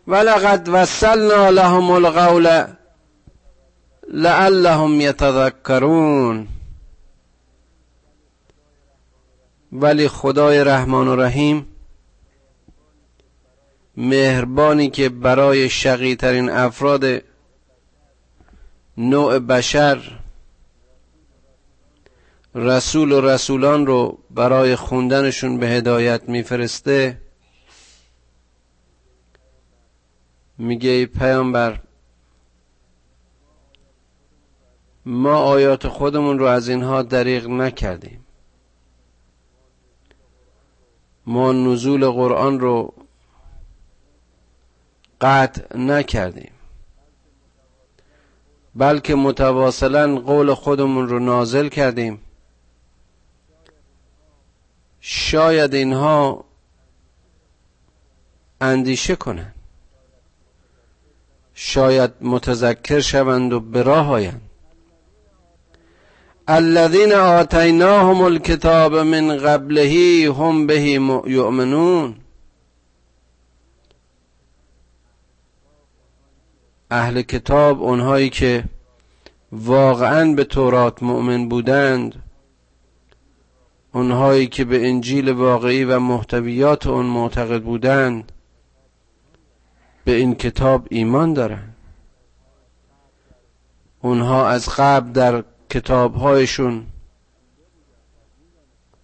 ولقد 0.07 0.69
وصلنا 0.71 1.49
لهم 1.49 1.91
القول 1.91 2.65
لعلهم 4.13 5.01
یتذکرون. 5.01 6.47
ولی 9.71 10.07
خدای 10.07 10.63
رحمان 10.63 11.07
و 11.07 11.15
رحیم 11.15 11.67
مهربانی 13.97 14.89
که 14.89 15.09
برای 15.09 15.69
شقیترین 15.69 16.49
افراد 16.49 17.30
نوع 19.01 19.39
بشر 19.39 20.19
رسول 22.55 23.11
و 23.11 23.21
رسولان 23.21 23.85
رو 23.85 24.17
برای 24.31 24.75
خوندنشون 24.75 25.57
به 25.57 25.67
هدایت 25.67 26.29
میفرسته. 26.29 27.21
میگه 30.57 31.05
پیامبر 31.05 31.79
ما 35.05 35.35
آیات 35.35 35.87
خودمون 35.87 36.39
رو 36.39 36.45
از 36.45 36.69
اینها 36.69 37.01
دریغ 37.01 37.49
نکردیم. 37.49 38.25
ما 41.25 41.51
نزول 41.51 42.09
قرآن 42.09 42.59
رو 42.59 42.93
قطع 45.21 45.77
نکردیم. 45.77 46.51
بلکه 48.75 49.15
متواصلا 49.15 50.15
قول 50.15 50.53
خودمون 50.53 51.09
رو 51.09 51.19
نازل 51.19 51.67
کردیم. 51.67 52.19
شاید 55.01 55.73
اینها 55.73 56.45
اندیشه 58.61 59.15
کنند. 59.15 59.55
شاید 61.53 62.11
متذکر 62.21 62.99
شوند 62.99 63.53
و 63.53 63.59
به 63.59 63.83
راه 63.83 64.09
آیند. 64.09 64.41
الذين 66.47 67.13
آتیناهم 67.13 68.21
الكتاب 68.21 68.95
من 68.95 69.37
قبله 69.37 70.33
هم 70.33 70.67
به 70.67 70.81
یؤمنون. 71.25 72.20
اهل 76.91 77.21
کتاب 77.21 77.83
اونهایی 77.83 78.29
که 78.29 78.63
واقعا 79.51 80.33
به 80.33 80.43
تورات 80.43 81.03
مؤمن 81.03 81.49
بودند 81.49 82.23
اونهایی 83.93 84.47
که 84.47 84.65
به 84.65 84.89
انجیل 84.89 85.29
واقعی 85.29 85.83
و 85.83 85.99
محتویات 85.99 86.87
اون 86.87 87.05
معتقد 87.05 87.61
بودند 87.61 88.31
به 90.05 90.11
این 90.11 90.35
کتاب 90.35 90.87
ایمان 90.89 91.33
دارند 91.33 91.75
اونها 94.01 94.49
از 94.49 94.69
قبل 94.69 95.11
در 95.11 95.43
کتابهایشون 95.69 96.85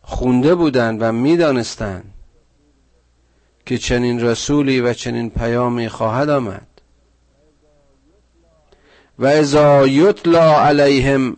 خونده 0.02 0.56
بودند 0.56 1.02
و 1.02 1.12
می‌دانستند 1.12 2.13
که 3.65 3.78
چنین 3.78 4.21
رسولی 4.21 4.82
و 4.82 4.93
چنین 4.93 5.30
پیامی 5.30 5.89
خواهد 5.89 6.30
آمد. 6.30 6.66
و 9.19 9.25
اذا 9.25 9.88
یتلا 9.88 10.60
علیهم 10.60 11.38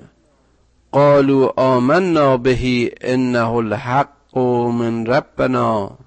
قالوا 0.91 1.53
آمنا 1.55 2.37
به 2.37 2.91
انه 3.01 3.51
الحق 3.53 4.37
من 4.37 5.05
ربنا 5.05 5.97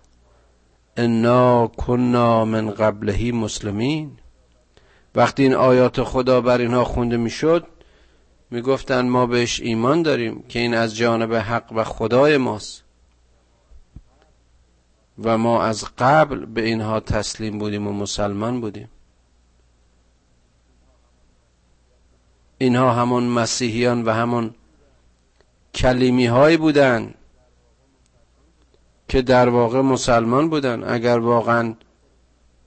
انا 0.97 1.67
كنا 1.67 2.45
من 2.45 2.71
قبله 2.71 3.33
مسلمین. 3.33 4.11
وقتی 5.15 5.43
این 5.43 5.55
آیات 5.55 6.03
خدا 6.03 6.41
بر 6.41 6.59
اینها 6.59 6.85
خونده 6.85 7.17
می‌شد 7.17 7.67
می‌گفتند 8.51 9.11
ما 9.11 9.27
بهش 9.27 9.61
ایمان 9.61 10.03
داریم 10.03 10.45
که 10.49 10.59
این 10.59 10.75
از 10.75 10.97
جانب 10.97 11.35
حق 11.35 11.73
و 11.73 11.85
خدای 11.85 12.37
ماست. 12.37 12.85
و 15.25 15.39
ما 15.39 15.63
از 15.63 15.85
قبل 15.99 16.45
به 16.45 16.65
اینها 16.65 17.01
تسلیم 17.01 17.59
بودیم 17.59 17.87
و 17.87 17.93
مسلمان 17.93 18.61
بودیم. 18.61 18.89
اینها 22.62 22.92
همون 22.92 23.25
مسیحیان 23.25 24.05
و 24.05 24.11
همون 24.11 24.55
کلیمی 25.75 26.27
هایی 26.27 26.57
بودن 26.57 27.14
که 29.09 29.22
در 29.22 29.48
واقع 29.48 29.81
مسلمان 29.81 30.51
بودن. 30.51 30.85
اگر 30.85 31.18
واقعا 31.18 31.75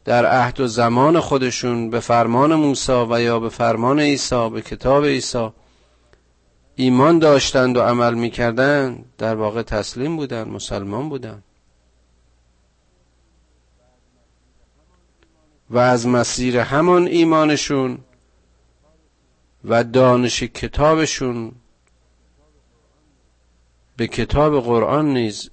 در 0.06 0.26
عهد 0.26 0.60
و 0.60 0.68
زمان 0.68 1.20
خودشون 1.20 1.90
به 1.90 2.00
فرمان 2.00 2.56
موسی 2.56 3.06
و 3.10 3.22
یا 3.22 3.40
به 3.40 3.50
فرمان 3.50 4.00
عیسی 4.00 4.50
به 4.50 4.62
کتاب 4.62 5.06
عیسی 5.06 5.50
ایمان 6.76 7.20
داشتند 7.20 7.78
و 7.78 7.82
عمل 7.82 8.14
می‌کردند 8.14 9.06
در 9.18 9.36
واقع 9.36 9.62
تسلیم 9.62 10.18
بودند 10.18 10.48
مسلمان 10.48 11.10
بودند 11.10 11.44
و 15.70 15.78
از 15.78 16.08
مسیر 16.08 16.60
همان 16.60 17.08
ایمانشون 17.08 17.98
و 19.68 19.84
دانش 19.84 20.44
کتابشون 20.44 21.52
به 23.98 24.08
کتاب 24.08 24.64
قرآن 24.64 25.14
نیز 25.14 25.50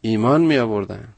ایمان 0.00 0.40
می 0.40 0.58
آوردن. 0.58 1.08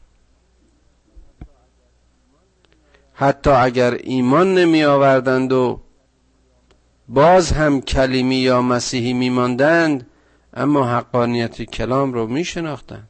حتی 3.14 3.50
اگر 3.50 3.94
ایمان 3.94 4.54
نمی 4.54 4.84
آوردند 4.84 5.52
و 5.52 5.80
باز 7.08 7.52
هم 7.52 7.80
کلیمی 7.80 8.36
یا 8.36 8.62
مسیحی 8.62 9.12
می 9.12 9.30
ماندند 9.30 10.06
اما 10.54 10.86
حقانیت 10.86 11.62
کلام 11.62 12.12
رو 12.12 12.26
می 12.26 12.44
شناختند. 12.44 13.08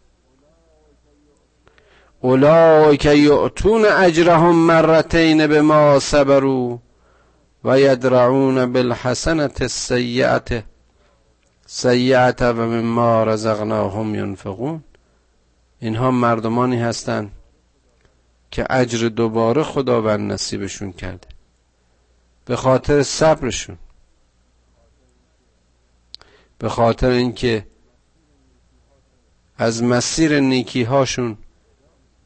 اولئک 2.21 3.05
یعطون 3.05 3.85
اجرهم 3.85 4.55
مرتین 4.55 5.47
به 5.47 5.63
ما 5.63 5.99
صبروا. 5.99 6.79
و 7.67 7.81
یدرعون 7.81 8.73
بالحسنت 8.73 9.63
السیئت 9.63 10.65
سیعت 11.67 12.43
و 12.43 12.55
مما 12.55 13.25
رزقناهم 13.25 14.15
ینفقون. 14.15 14.85
اینها 15.81 16.11
مردمانی 16.11 16.77
هستند 16.77 17.33
که 18.51 18.67
اجر 18.71 19.09
دوباره 19.09 19.63
خداوند 19.63 20.33
نصیبشون 20.33 20.93
کرده. 20.93 21.29
به 22.45 22.57
خاطر 22.57 23.03
صبرشون. 23.03 23.79
به 26.59 26.69
خاطر 26.69 27.11
اینکه 27.11 27.67
از 29.59 29.83
مسیر 29.83 30.41
نیکی 30.41 30.83
هاشون 30.83 31.39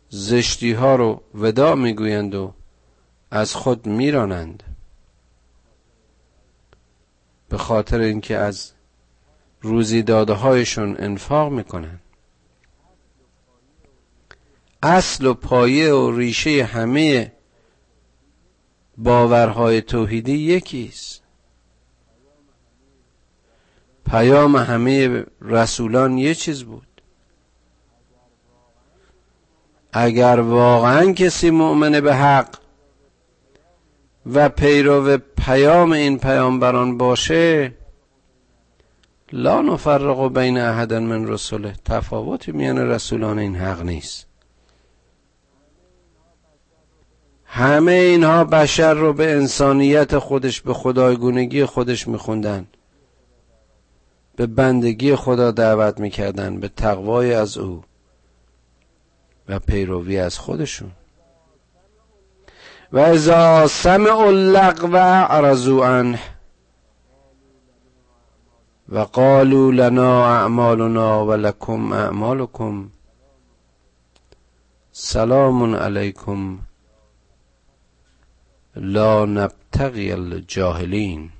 زشتی 0.09 0.73
ها 0.73 0.97
رو 0.97 1.23
ودا 1.35 1.75
می‌گویند 1.75 2.35
و 2.35 2.55
از 3.31 3.55
خود 3.55 3.87
میرانند. 3.87 4.63
به 7.51 7.59
خاطر 7.59 8.01
اینکه 8.01 8.37
از 8.37 8.73
روزی 9.61 10.03
داده 10.03 10.33
هایشون 10.33 10.97
انفاق 10.99 11.53
می‌کنن. 11.53 12.01
اصل 14.83 15.27
و 15.27 15.35
پایه 15.35 15.93
و 15.93 16.17
ریشه 16.17 16.65
همه 16.65 17.33
باورهای 18.97 19.83
توحیدی 19.83 20.39
یکیست. 20.39 21.23
پیام 24.07 24.57
همه 24.57 25.25
رسولان 25.41 26.19
یه 26.19 26.35
چیز 26.35 26.65
بود. 26.65 27.03
اگر 29.93 30.41
واقعا 30.41 31.13
کسی 31.13 31.51
مؤمن 31.51 32.01
به 32.01 32.15
حق 32.15 32.59
و 34.27 34.49
پیرو 34.49 35.19
پیام 35.47 35.93
این 35.93 36.19
پیامبران 36.19 36.99
باشه 36.99 37.73
لا 39.33 39.63
نفرق 39.63 40.33
بین 40.33 40.59
احد 40.59 40.95
من 40.95 41.29
رسوله 41.29 41.75
تفاوتی 41.85 42.53
میان 42.53 42.79
رسولان 42.79 43.39
این 43.39 43.57
حق 43.57 43.83
نیست. 43.83 44.27
همه 47.45 47.93
اینها 47.93 48.45
بشر 48.45 48.95
رو 48.95 49.13
به 49.13 49.33
انسانیت 49.33 50.19
خودش 50.19 50.61
به 50.61 50.75
خدایگونگی 50.75 51.65
خودش 51.65 52.09
میخوندن. 52.09 52.67
به 54.37 54.47
بندگی 54.47 55.17
خدا 55.17 55.51
دعوت 55.51 56.01
می‌کردن 56.01 56.61
به 56.61 56.69
تقوای 56.69 57.35
از 57.35 57.59
او 57.59 57.85
و 59.49 59.59
پیروی 59.59 60.19
از 60.19 60.39
خودشون. 60.39 60.91
و 62.93 62.99
ازا 62.99 63.67
سمع 63.67 64.19
اللغو 64.19 64.97
عرضو 64.97 65.83
عنه 65.83 66.21
و 68.89 68.99
قالوا 68.99 69.73
لنا 69.73 70.27
اعمالنا 70.27 71.27
و 71.27 71.33
لکم 71.33 71.93
اعمالکم 71.93 72.91
سلام 74.93 75.75
علیکم 75.75 76.59
لا 78.77 79.27
نبتغی 79.27 80.13
الجاهلین 80.13 81.31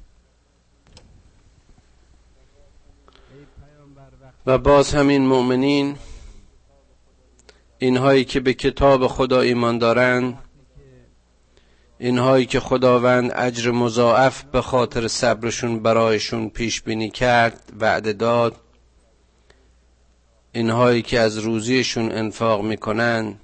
و 4.47 4.59
باز 4.59 4.95
همین 4.95 5.27
مؤمنین 5.27 5.97
اینهایی 7.79 8.25
که 8.25 8.41
به 8.41 8.55
کتاب 8.55 9.07
خدا 9.07 9.41
ایمان 9.41 9.79
دارند 9.79 10.39
اینهایی 12.01 12.47
که 12.47 12.61
خداوند 12.61 13.33
اجر 13.35 13.71
مضاعف 13.71 14.43
به 14.43 14.63
خاطر 14.63 15.09
صبرشون 15.09 15.83
برایشون 15.83 16.49
پیش 16.49 16.83
بینی 16.83 17.11
کرد 17.11 17.73
وعده 17.81 18.13
داد. 18.13 18.57
اینهایی 20.53 21.03
که 21.03 21.21
از 21.21 21.39
روزیشون 21.39 22.13
انفاق 22.13 22.63
می‌کنن 22.63 23.35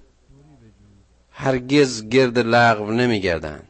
هرگز 1.31 2.09
گرد 2.09 2.39
لغو 2.39 2.91
نمیگردن. 2.91 3.63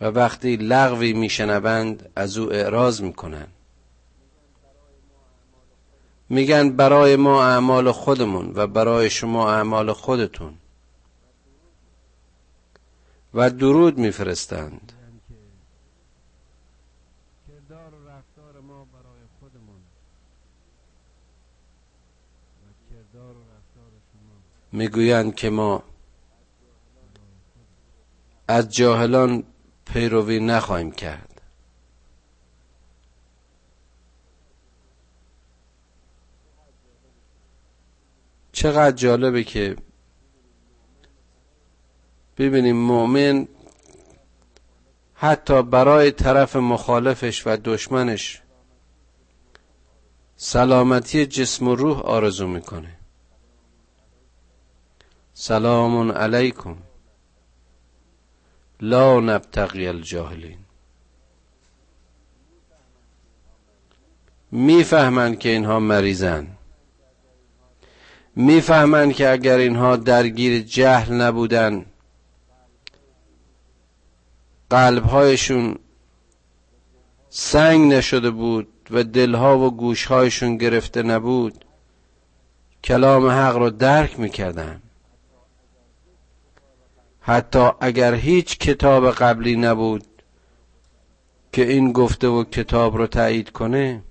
و 0.00 0.04
وقتی 0.04 0.56
لغوی 0.56 1.12
میشنوند 1.12 2.10
از 2.16 2.38
او 2.38 2.52
اعراض 2.52 3.00
می‌کنن. 3.00 3.46
میگن 6.28 6.70
برای 6.70 7.16
ما 7.16 7.44
اعمال 7.44 7.92
خودمون 7.92 8.52
و 8.54 8.66
برای 8.66 9.10
شما 9.10 9.52
اعمال 9.52 9.92
خودتون. 9.92 10.54
و 13.34 13.50
درود 13.50 13.98
میفرستند. 13.98 14.92
می‌گویند 24.72 25.34
که 25.34 25.50
ما 25.50 25.82
از 28.48 28.68
جاهلان 28.68 29.44
پیروی 29.84 30.40
نخواهیم 30.40 30.90
کرد. 30.92 31.42
چقدر 38.52 38.96
جالبه 38.96 39.44
که 39.44 39.76
ببینیم 42.38 42.76
مؤمن 42.76 43.48
حتی 45.14 45.62
برای 45.62 46.10
طرف 46.10 46.56
مخالفش 46.56 47.46
و 47.46 47.56
دشمنش 47.56 48.42
سلامتی 50.36 51.26
جسم 51.26 51.68
و 51.68 51.74
روح 51.74 52.00
آرزو 52.00 52.46
می‌کنه. 52.46 52.96
سلام 55.34 56.12
علیکم. 56.12 56.76
لا 58.80 59.20
نبتقی 59.20 59.86
الجاهلین. 59.86 60.58
می‌فهمند 64.50 65.38
که 65.38 65.48
اینها 65.48 65.80
مریضن. 65.80 66.46
می‌فهمند 68.36 69.12
که 69.12 69.30
اگر 69.30 69.56
اینها 69.56 69.96
درگیر 69.96 70.62
جهل 70.62 71.12
نبودن 71.14 71.86
قلبهایشون 74.74 75.78
سنگ 77.30 77.92
نشده 77.92 78.30
بود 78.30 78.68
و 78.90 79.04
دلها 79.04 79.58
و 79.58 79.70
گوشهایشون 79.70 80.56
گرفته 80.56 81.02
نبود 81.02 81.64
کلام 82.84 83.26
حق 83.26 83.56
رو 83.56 83.70
درک 83.70 84.20
می‌کردن. 84.20 84.82
حتی 87.20 87.68
اگر 87.80 88.14
هیچ 88.14 88.58
کتاب 88.58 89.10
قبلی 89.10 89.56
نبود 89.56 90.06
که 91.52 91.68
این 91.68 91.92
گفته 91.92 92.28
و 92.28 92.44
کتاب 92.44 92.96
رو 92.96 93.06
تایید 93.06 93.50
کنه 93.50 94.02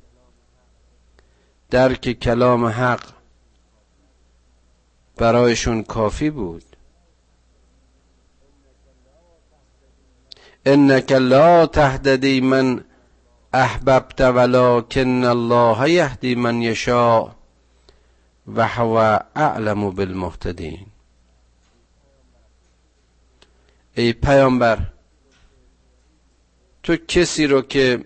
درک 1.69 2.11
کلام 2.11 2.65
حق 2.65 3.13
برایشون 5.17 5.83
کافی 5.83 6.29
بود. 6.29 6.72
انك 10.65 11.11
لا 11.11 11.65
تهددی 11.65 12.41
من 12.41 12.83
احببت 13.53 14.21
ولكن 14.21 15.23
الله 15.25 15.89
یهدی 15.89 16.35
من 16.35 16.61
یشاء 16.61 17.31
و 18.47 18.67
هو 18.67 19.19
اعلم 19.35 19.89
بالمهتدین 19.89 20.85
ای 23.95 24.13
پیامبر 24.13 24.79
تو 26.83 26.95
کسی 26.95 27.47
رو 27.47 27.61
که 27.61 28.05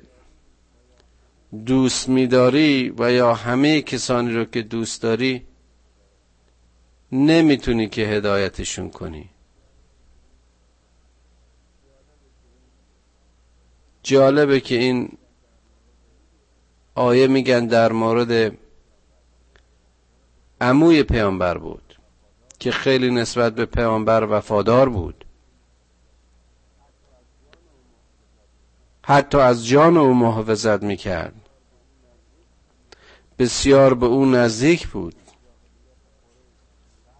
دوست 1.65 2.09
میداری 2.09 2.93
و 2.97 3.11
یا 3.11 3.33
همه 3.33 3.81
کسانی 3.81 4.33
رو 4.33 4.45
که 4.45 4.61
دوست 4.61 5.01
داری 5.01 5.47
نمی‌تونی 7.11 7.89
که 7.89 8.01
هدایتشون 8.01 8.89
کنی. 8.89 9.29
جالبه 14.07 14.59
که 14.59 14.75
این 14.75 15.17
آیه 16.95 17.27
میگن 17.27 17.65
در 17.67 17.91
مورد 17.91 18.57
عموی 20.61 21.03
پیامبر 21.03 21.57
بود 21.57 21.99
که 22.59 22.71
خیلی 22.71 23.11
نسبت 23.11 23.55
به 23.55 23.65
پیامبر 23.65 24.23
وفادار 24.23 24.89
بود. 24.89 25.25
حتی 29.03 29.37
از 29.37 29.67
جان 29.67 29.97
او 29.97 30.13
محافظت 30.13 30.83
می‌کرد. 30.83 31.33
بسیار 33.39 33.93
به 33.93 34.05
او 34.05 34.25
نزدیک 34.25 34.87
بود. 34.87 35.15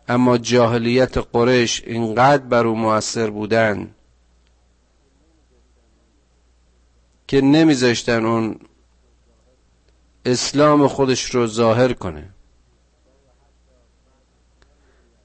اما 0.08 0.38
جاهلیت 0.38 1.18
قریش 1.18 1.84
اینقدر 1.84 2.44
بر 2.44 2.68
او 2.68 2.76
موثر 2.76 3.30
بودن 3.30 3.96
که 7.28 7.42
نمیذاشتن 7.42 8.26
اون 8.26 8.60
اسلام 10.26 10.88
خودش 10.88 11.36
رو 11.36 11.48
ظاهر 11.48 11.94
کنه. 11.94 12.30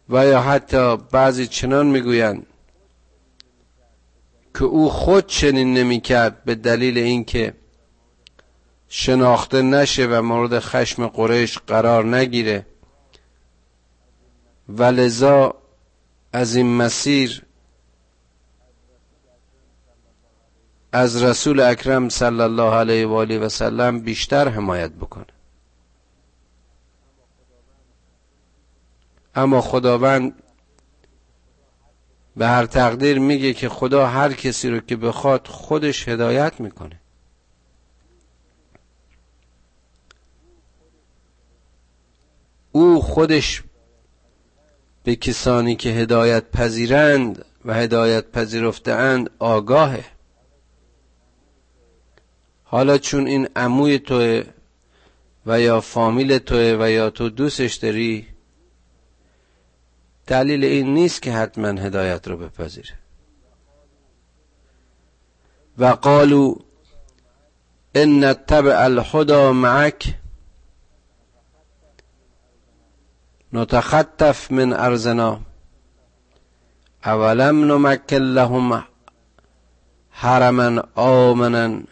و 0.09 0.27
یا 0.27 0.41
حتی 0.41 0.97
بعضی 0.97 1.47
چنان 1.47 1.87
می‌گویند 1.87 2.47
که 4.55 4.65
او 4.65 4.89
خود 4.89 5.27
چنین 5.27 5.75
نمی‌کرد 5.75 6.45
به 6.45 6.55
دلیل 6.55 6.99
اینکه 6.99 7.55
شناخته 8.89 9.63
نشه 9.63 10.07
و 10.07 10.23
مورد 10.23 10.59
خشم 10.59 11.07
قریش 11.07 11.59
قرار 11.59 12.17
نگیره. 12.17 12.67
و 14.69 14.83
لذا 14.83 15.55
از 16.33 16.57
این 16.57 16.77
مسیر 16.77 17.43
از 20.93 21.23
رسول 21.23 21.61
اکرم 21.61 22.09
صلی 22.09 22.41
الله 22.41 22.75
علیه 22.75 23.07
و 23.07 23.13
آله 23.13 23.39
و 23.39 23.49
سلم 23.49 24.01
بیشتر 24.01 24.49
حمایت 24.49 24.91
بکنه 24.91 25.27
اما 29.35 29.61
خداوند 29.61 30.43
به 32.37 32.47
هر 32.47 32.67
تقدیر 32.67 33.19
میگه 33.19 33.55
که 33.55 33.69
خدا 33.69 34.07
هر 34.07 34.33
کسی 34.33 34.71
رو 34.71 34.81
که 34.81 34.97
بخواد 34.97 35.47
خودش 35.47 36.09
هدایت 36.09 36.61
می‌کنه. 36.61 37.01
او 42.73 43.03
خودش 43.03 43.63
به 45.05 45.17
کسانی 45.17 45.77
که 45.77 45.89
هدایت 45.89 46.51
پذیرند 46.51 47.45
و 47.65 47.75
هدایت 47.75 48.31
پذیرفتهاند 48.31 49.31
آگاهه. 49.39 50.05
حالا 52.73 52.99
چون 52.99 53.27
این 53.27 53.49
عموی 53.57 53.99
توه 53.99 54.45
و 55.47 55.61
یا 55.61 55.81
فامیل 55.81 56.39
توه 56.39 56.77
و 56.81 56.91
یا 56.91 57.11
تو 57.11 57.29
دوستش 57.29 57.75
داری 57.75 58.27
دلیل 60.27 60.65
این 60.65 60.95
نیست 60.95 61.23
که 61.23 61.33
حتما 61.33 61.69
هدایت 61.69 62.29
رو 62.29 62.37
بپذیره 62.37 62.95
و 65.79 65.85
قالو 65.85 66.55
ان 67.95 68.25
نتبع 68.25 68.85
الهدى 68.85 69.51
معك 69.51 70.05
نتخطف 73.53 74.53
من 74.53 74.73
ارزنا 74.73 75.41
اولم 77.05 77.73
نمکن 77.73 78.17
لهم 78.17 78.85
حرما 80.11 80.83
آمنا. 80.95 81.83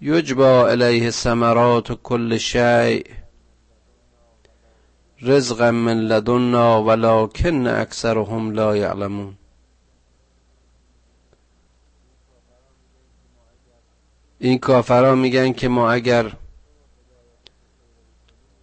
یجبا 0.00 0.68
الیه 0.68 1.10
ثمرات 1.10 1.92
کل 1.92 2.36
شیء 2.38 3.02
رزقا 5.22 5.70
من 5.70 5.98
لدنا 6.00 6.82
ولكن 6.82 7.66
اکثرهم 7.66 8.50
لا 8.50 8.76
یعلمون. 8.76 9.34
این 14.38 14.58
کافران 14.58 15.18
میگن 15.18 15.52
که 15.52 15.68
ما 15.68 15.92
اگر 15.92 16.32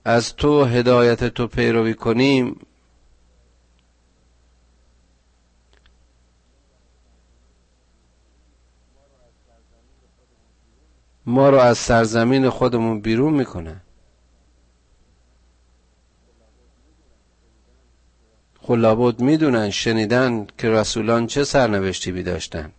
از 0.06 0.36
تو 0.36 0.63
هدایت 0.63 1.24
تو 1.24 1.48
پیروی 1.48 1.93
کنیم 1.93 2.60
ما 11.26 11.50
رو 11.50 11.58
از 11.58 11.78
سرزمین 11.78 12.50
خودمون 12.50 13.02
بیرون 13.02 13.34
می‌کنه. 13.34 13.82
خلابود 18.62 19.20
می‌دونن 19.22 19.70
شنیدن 19.70 20.48
که 20.58 20.70
رسولان 20.70 21.28
چه 21.28 21.44
سرنوشتی 21.44 22.12
بی 22.12 22.24
داشتن 22.24 22.72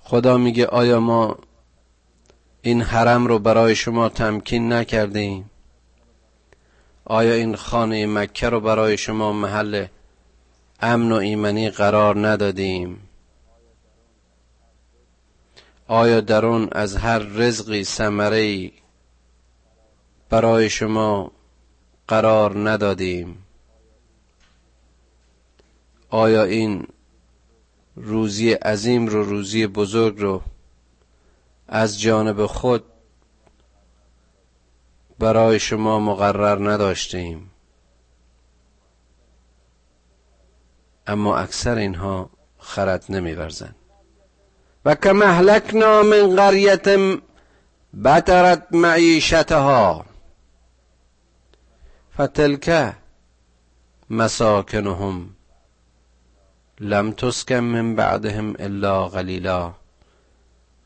خدا 0.00 0.38
میگه 0.38 0.66
آیا 0.66 1.00
ما 1.00 1.38
این 2.62 2.82
حرم 2.82 3.26
رو 3.26 3.38
برای 3.38 3.74
شما 3.74 4.08
تمکین 4.08 4.72
نکردیم؟ 4.72 5.50
آیا 7.04 7.34
این 7.34 7.56
خانه 7.56 8.06
مکه 8.06 8.48
رو 8.48 8.60
برای 8.60 8.96
شما 8.96 9.32
محل 9.32 9.86
امن 10.80 11.12
و 11.12 11.14
ایمنی 11.14 11.70
قرار 11.70 12.28
ندادیم؟ 12.28 13.07
آیا 15.88 16.20
در 16.20 16.46
اون 16.46 16.68
از 16.72 16.96
هر 16.96 17.18
رزقی 17.18 17.84
ثمره 17.84 18.70
برای 20.28 20.70
شما 20.70 21.32
قرار 22.08 22.70
ندادیم؟ 22.70 23.44
آیا 26.10 26.44
این 26.44 26.86
روزی 27.96 28.52
عظیم 28.52 29.06
رو 29.06 29.22
روزی 29.22 29.66
بزرگ 29.66 30.20
رو 30.20 30.42
از 31.68 32.00
جانب 32.00 32.46
خود 32.46 32.84
برای 35.18 35.60
شما 35.60 36.00
مقرر 36.00 36.70
نداشتیم؟ 36.70 37.50
اما 41.06 41.36
اکثر 41.36 41.74
اینها 41.74 42.30
خرد 42.58 43.04
نمیورزند. 43.08 43.77
و 44.88 44.94
کم 44.94 45.22
اهلکنا 45.22 46.02
من 46.02 46.36
قریت 46.36 46.86
بترت 48.04 48.66
معیشتها. 48.70 50.04
فتلک 52.14 52.94
مساکنهم 54.10 55.30
لم 56.80 57.12
تسکن 57.12 57.60
من 57.60 57.94
بعدهم 57.94 58.56
الا 58.58 59.08
قلیلا 59.08 59.72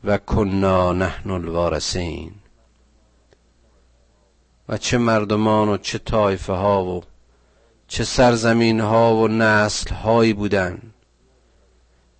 و 0.03 0.17
کنا 0.17 0.93
نحن 0.93 1.31
الوارثین. 1.31 2.31
و 4.69 4.77
چه 4.77 4.97
مردمان 4.97 5.69
و 5.69 5.77
چه 5.77 5.97
طایفه 5.97 6.53
ها 6.53 6.85
و 6.85 7.03
چه 7.87 8.03
سرزمین 8.03 8.79
ها 8.79 9.15
و 9.15 9.27
نسل 9.27 9.95
هایی 9.95 10.33
بودند. 10.33 10.92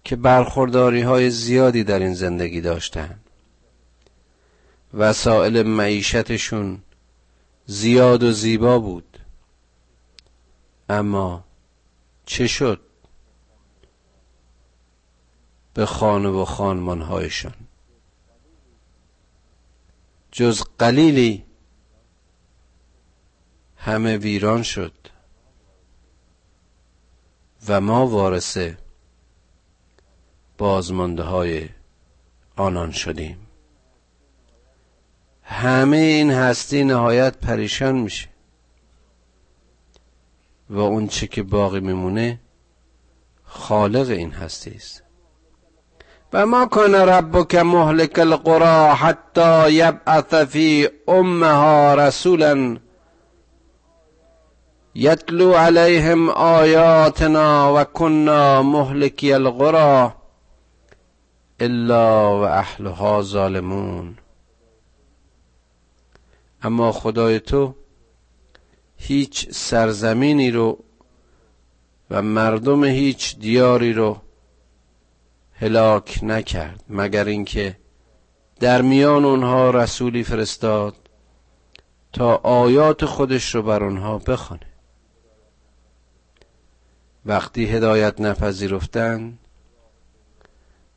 که 0.03 0.15
برخورداری 0.15 1.01
های 1.01 1.29
زیادی 1.29 1.83
در 1.83 1.99
این 1.99 2.13
زندگی 2.13 2.61
داشتند 2.61 3.29
وسایل 4.93 5.63
معیشتشون 5.63 6.81
زیاد 7.65 8.23
و 8.23 8.31
زیبا 8.31 8.79
بود. 8.79 9.19
اما 10.89 11.45
چه 12.25 12.47
شد؟ 12.47 12.81
به 15.73 15.85
خانه 15.85 16.29
و 16.29 16.45
خانمانهایشان. 16.45 17.53
جز 20.31 20.63
قلیلی 20.79 21.45
همه 23.77 24.17
ویران 24.17 24.63
شد. 24.63 24.93
و 27.67 27.81
ما 27.81 28.07
وارثه 28.07 28.77
بازمانده 30.57 31.23
های 31.23 31.69
آنان 32.55 32.91
شدیم. 32.91 33.37
همه 35.43 35.97
این 35.97 36.31
هستی 36.31 36.83
نهایت 36.83 37.37
پریشان 37.37 37.95
میشه. 37.95 38.29
و 40.69 40.79
اون 40.79 41.07
چه 41.07 41.27
که 41.27 41.43
باقی 41.43 41.79
میمونه 41.79 42.39
خالق 43.43 44.09
این 44.09 44.31
هستی 44.31 44.71
است. 44.71 45.03
و 46.33 46.45
ما 46.45 46.65
کن 46.65 46.95
ربک 46.95 47.55
مهلک 47.55 48.19
القرى 48.19 48.95
حتی 48.95 49.71
یبعث 49.71 50.33
فی 50.33 50.89
امها 51.07 51.93
رسولا 51.93 52.77
یتلو 54.95 55.53
علیهم 55.53 56.29
آیاتنا 56.29 57.73
و 57.75 57.83
کنا 57.83 58.61
مهلکی 58.63 59.33
القرى 59.33 60.22
الا 61.63 62.39
و 62.39 62.43
اهلها 62.43 63.21
ظالمون. 63.21 64.17
اما 66.61 66.91
خدای 66.91 67.39
تو 67.39 67.75
هیچ 68.97 69.49
سرزمینی 69.51 70.51
رو 70.51 70.83
و 72.11 72.21
مردم 72.21 72.83
هیچ 72.83 73.39
دیاری 73.39 73.93
رو 73.93 74.17
هلاک 75.53 76.19
نکرد 76.23 76.83
مگر 76.89 77.25
اینکه 77.25 77.77
در 78.59 78.81
میان 78.81 79.25
اونها 79.25 79.69
رسولی 79.69 80.23
فرستاد 80.23 80.95
تا 82.13 82.35
آیات 82.35 83.05
خودش 83.05 83.55
رو 83.55 83.61
بر 83.61 83.83
اونها 83.83 84.17
بخونه. 84.17 84.67
وقتی 87.25 87.65
هدایت 87.65 88.21
نپذیرفتند 88.21 89.39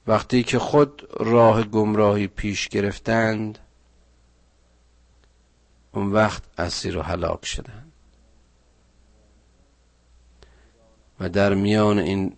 وقتی 0.06 0.42
که 0.42 0.58
خود 0.58 1.08
راه 1.20 1.62
گمراهی 1.62 2.26
پیش 2.26 2.68
گرفتند 2.68 3.58
اون 5.92 6.12
وقت 6.12 6.42
اسیر 6.58 6.98
و 6.98 7.02
هلاک 7.02 7.46
شدند. 7.46 7.92
و 11.20 11.28
در 11.28 11.54
میان 11.54 11.98
این 11.98 12.36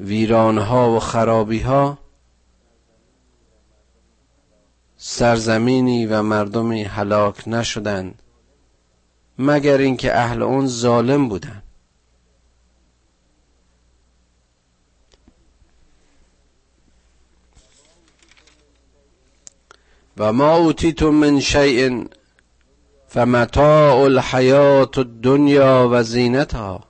ویرانها 0.00 0.96
و 0.96 1.00
خرابیها 1.00 1.98
سرزمینی 4.96 6.06
و 6.06 6.22
مردمی 6.22 6.82
هلاک 6.82 7.48
نشدند 7.48 8.22
مگر 9.38 9.78
اینکه 9.78 10.18
اهل 10.18 10.42
اون 10.42 10.66
ظالم 10.66 11.28
بودند. 11.28 11.62
و 20.16 20.32
ما 20.32 20.56
اوتیتم 20.56 21.08
من 21.08 21.40
شیء 21.40 22.04
فمتاع 23.08 23.94
الحیات 24.00 24.98
الدنیا 24.98 25.88
و 25.92 26.02
زینتها 26.02 26.84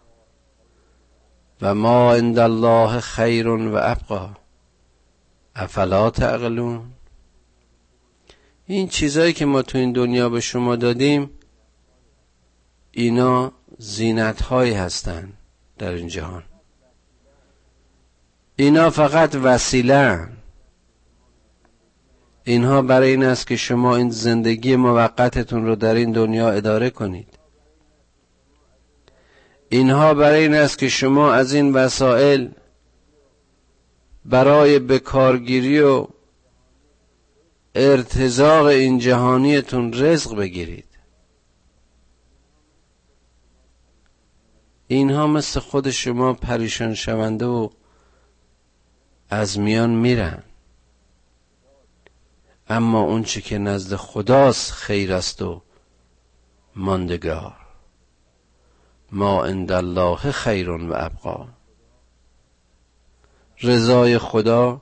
و 1.63 1.75
ما 1.75 2.15
عند 2.15 2.39
الله 2.39 3.01
خیر 3.01 3.49
و 3.49 3.77
ابقا. 3.77 4.31
افلا 5.55 6.11
تعقلون؟ 6.11 6.83
این 8.67 8.89
چیزایی 8.89 9.33
که 9.33 9.45
ما 9.45 9.63
تو 9.63 9.79
این 9.79 9.93
دنیا 9.93 10.29
به 10.29 10.41
شما 10.41 10.77
دادیم 10.77 11.31
اینا 12.91 13.53
زینت 13.79 14.43
هایی 14.43 14.73
هستند 14.73 15.33
در 15.79 15.93
این 15.93 16.09
جهان. 16.09 16.43
اینا 18.57 18.91
فقط 18.91 19.35
وسیله 19.35 20.29
اینها 22.45 22.83
برای 22.83 23.11
این 23.11 23.25
است 23.25 23.47
که 23.47 23.57
شما 23.57 23.97
این 23.97 24.11
زندگی 24.11 24.77
موقتتون 24.77 25.67
رو 25.67 25.77
در 25.77 25.95
این 25.95 26.13
دنیا 26.13 26.51
اداره 26.51 26.91
کنید. 26.91 27.39
اینها 29.69 30.15
برای 30.15 30.43
این 30.43 30.55
است 30.55 30.79
که 30.79 30.89
شما 30.89 31.33
از 31.33 31.53
این 31.53 31.73
وسایل 31.73 32.51
برای 34.25 34.79
بکارگیری 34.79 35.81
و 35.81 36.07
ارتزاق 37.75 38.67
این 38.67 38.99
جهانیتون 38.99 39.93
رزق 39.93 40.37
بگیرید. 40.37 40.85
اینها 44.87 45.27
مثل 45.27 45.61
خود 45.61 45.91
شما 45.91 46.33
پریشان 46.33 46.95
شونده 46.95 47.47
و 47.47 47.69
از 49.31 49.59
میان 49.59 49.91
میرن. 49.91 50.43
اما 52.73 53.01
اون 53.01 53.23
چی 53.23 53.43
که 53.43 53.59
نزد 53.59 53.97
خداست 53.97 54.73
خیر 54.73 55.13
است 55.13 55.43
و 55.43 55.63
ماندگار. 56.77 57.57
ما 59.13 59.45
عند 59.45 59.73
الله 59.73 60.17
خیر 60.17 60.71
و 60.71 60.93
ابقا. 60.95 61.49
رضای 63.63 64.19
خدا 64.19 64.81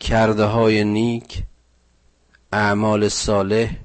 کرده 0.00 0.44
های 0.44 0.84
نیک 0.84 1.42
اعمال 2.52 3.08
صالح 3.08 3.76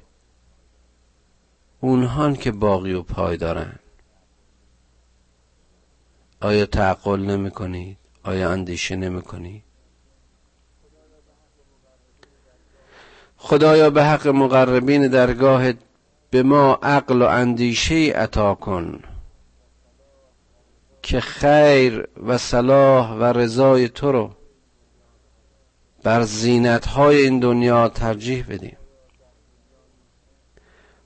اونهان 1.80 2.36
که 2.36 2.52
باقی 2.52 2.94
و 2.94 3.02
پای 3.02 3.38
دارن. 3.38 3.80
آیا 6.42 6.66
تعقل 6.66 7.20
نمی 7.20 7.52
کنید 7.52 7.98
آیا 8.24 8.52
اندیشه 8.52 8.96
نمی 8.96 9.22
کنید 9.22 9.64
خدایا 13.48 13.89
به 13.89 14.04
حق 14.04 14.28
مقربین 14.28 15.08
درگاه 15.08 15.64
به 16.30 16.43
ما 16.43 16.80
عقل 16.84 17.22
و 17.22 17.26
اندیشه 17.26 17.96
عطا 17.96 18.56
کن 18.56 19.00
که 21.02 21.20
خیر 21.20 22.08
و 22.28 22.38
صلاح 22.38 23.14
و 23.14 23.24
رضای 23.24 23.89
تو 23.89 24.12
رو 24.12 24.32
بر 26.04 26.22
زینت 26.22 26.86
های 26.86 27.18
این 27.18 27.39
دنیا 27.39 27.89
ترجیح 27.89 28.46
بدیم. 28.50 28.78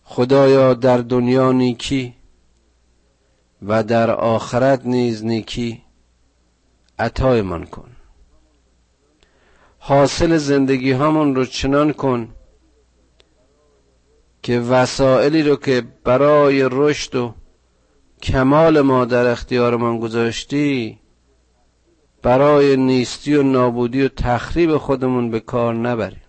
خدایا 0.04 0.74
در 0.74 0.98
دنیا 0.98 1.52
نیکی 1.52 2.16
و 3.62 3.84
در 3.84 4.12
آخرت 4.12 4.86
نیز 4.86 5.26
نیکی 5.26 5.82
عطایمان 7.00 7.66
کن. 7.66 7.99
حاصل 9.90 10.38
زندگی 10.38 10.92
همون 10.92 11.36
رو 11.36 11.46
چنان 11.46 11.94
کن 11.94 12.30
که 14.42 14.60
وسائلی 14.60 15.44
رو 15.44 15.56
که 15.56 15.84
برای 16.04 16.70
رشد 16.72 17.16
و 17.16 17.34
کمال 18.22 18.82
ما 18.82 19.06
در 19.06 19.28
اختیارمان 19.28 20.00
گذاشتی 20.00 21.00
برای 22.22 22.78
نیستی 22.78 23.36
و 23.36 23.44
نابودی 23.44 24.02
و 24.02 24.08
تخریب 24.08 24.78
خودمون 24.78 25.32
به 25.32 25.40
کار 25.40 25.74
نبریم. 25.74 26.22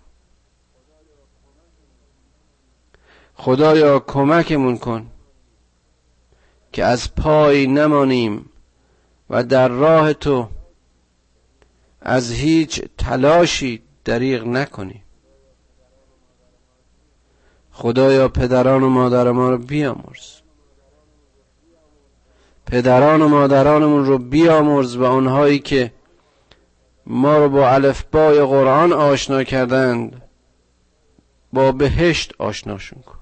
خدایا 3.35 3.99
کمکمون 3.99 4.79
کن 4.79 5.07
که 6.73 6.85
از 6.85 7.15
پای 7.15 7.67
نمانیم 7.67 8.51
و 9.31 9.45
در 9.45 9.69
راه 9.69 10.13
تو 10.13 10.49
از 12.01 12.33
هیچ 12.33 12.83
تلاشی 12.99 13.83
دریغ 14.05 14.47
نکنیم 14.47 15.03
خدایا 17.73 18.29
پدران 18.29 18.83
و 18.83 18.89
مادر 18.89 19.31
ما 19.31 19.51
رو 19.51 19.59
بیامرز. 19.59 20.41
پدران 22.67 23.23
و 23.23 23.29
مادرانمون 23.29 24.05
رو 24.05 24.19
بیامرز 24.19 24.97
و 24.97 25.05
آنهایی 25.05 25.59
که 25.59 25.93
ما 27.07 27.39
رو 27.39 27.49
با 27.49 27.71
الفبای 27.71 28.41
قرآن 28.41 28.93
آشنا 28.93 29.45
کردند 29.45 30.23
با 31.53 31.73
بهشت 31.73 32.33
آشناشون 32.39 33.03
کن. 33.03 33.19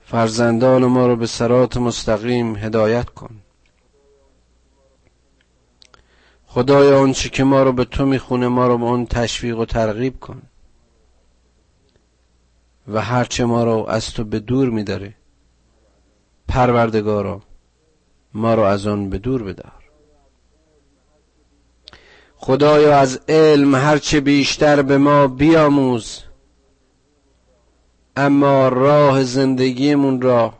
فرزندان 0.00 0.84
ما 0.84 1.06
رو 1.06 1.16
به 1.16 1.26
سرات 1.26 1.76
مستقیم 1.76 2.56
هدایت 2.56 3.10
کن. 3.10 3.43
خدایا 6.54 6.98
اون 6.98 7.12
چی 7.12 7.28
که 7.30 7.44
ما 7.44 7.62
رو 7.62 7.72
به 7.72 7.84
تو 7.84 8.06
می‌خونه 8.06 8.48
ما 8.48 8.66
رو 8.66 8.78
به 8.78 8.84
اون 8.84 9.06
تشویق 9.06 9.58
و 9.58 9.64
ترغیب 9.64 10.20
کن. 10.20 10.42
و 12.88 13.00
هرچه 13.00 13.44
ما 13.44 13.64
رو 13.64 13.86
از 13.88 14.10
تو 14.10 14.24
به 14.24 14.40
دور 14.40 14.70
میداره 14.70 15.14
پروردگارا 16.48 17.42
ما 18.34 18.54
رو 18.54 18.62
از 18.62 18.86
آن 18.86 19.10
به 19.10 19.18
دور 19.18 19.42
بدار. 19.42 19.84
خدایا 22.36 22.98
از 22.98 23.20
علم 23.28 23.74
هرچه 23.74 24.20
بیشتر 24.20 24.82
به 24.82 24.98
ما 24.98 25.26
بیاموز 25.26 26.22
اما 28.16 28.68
راه 28.68 29.24
زندگیمون 29.24 30.20
را 30.20 30.54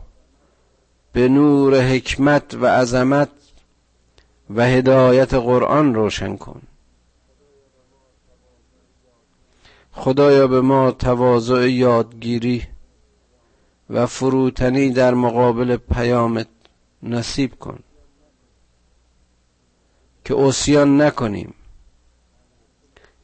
به 1.13 1.27
نور 1.27 1.81
حکمت 1.81 2.53
و 2.53 2.65
عظمت 2.65 3.29
و 4.49 4.61
هدایت 4.65 5.33
قرآن 5.33 5.95
روشن 5.95 6.37
کن. 6.37 6.61
خدایا 9.91 10.47
به 10.47 10.61
ما 10.61 10.91
تواضع 10.91 11.69
یادگیری 11.69 12.63
و 13.89 14.05
فروتنی 14.05 14.89
در 14.89 15.13
مقابل 15.13 15.77
پیامت 15.77 16.47
نصیب 17.03 17.59
کن 17.59 17.79
که 20.25 20.35
اسیان 20.39 21.01
نکنیم 21.01 21.53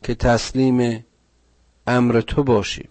که 0.03 0.15
تسلیم 0.15 1.05
امر 1.87 2.21
تو 2.21 2.43
باشیم 2.43 2.89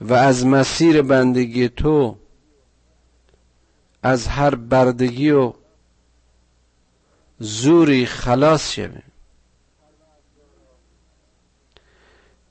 و 0.00 0.14
از 0.14 0.46
مسیر 0.46 1.02
بندگی 1.02 1.68
تو 1.68 2.16
از 4.02 4.26
هر 4.26 4.54
بردگی 4.54 5.30
و 5.30 5.52
زوری 7.38 8.06
خلاص 8.06 8.72
شویم. 8.72 9.02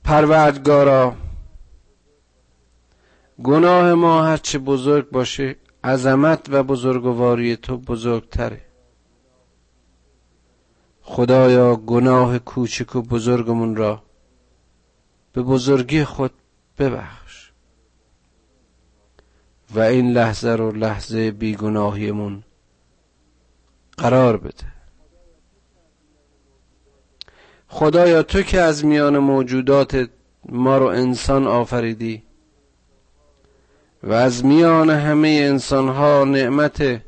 پروردگارا 0.04 1.16
گناه 3.42 3.94
ما 3.94 4.24
هرچه 4.24 4.58
بزرگ 4.58 5.10
باشه 5.10 5.56
عظمت 5.84 6.46
و 6.48 6.62
بزرگواری 6.62 7.56
تو 7.56 7.78
بزرگتره. 7.78 8.60
خدایا 11.02 11.76
گناه 11.76 12.38
کوچک 12.38 12.96
و 12.96 13.02
بزرگمون 13.02 13.76
را 13.76 14.02
به 15.32 15.42
بزرگی 15.42 16.04
خود 16.04 16.32
ببخش. 16.78 17.50
و 19.70 19.80
این 19.80 20.12
لحظه 20.12 20.50
رو 20.50 20.72
لحظه 20.72 21.30
بیگناهیمون 21.30 22.44
قرار 23.96 24.36
بده. 24.36 24.77
خدایا 27.68 28.22
تو 28.22 28.42
که 28.42 28.60
از 28.60 28.84
میان 28.84 29.18
موجودات 29.18 30.10
ما 30.48 30.78
رو 30.78 30.86
انسان 30.86 31.46
آفریدی 31.46 32.22
و 34.02 34.12
از 34.12 34.44
میان 34.44 34.90
همه 34.90 35.28
انسانها 35.28 36.24
نعمت 36.24 37.02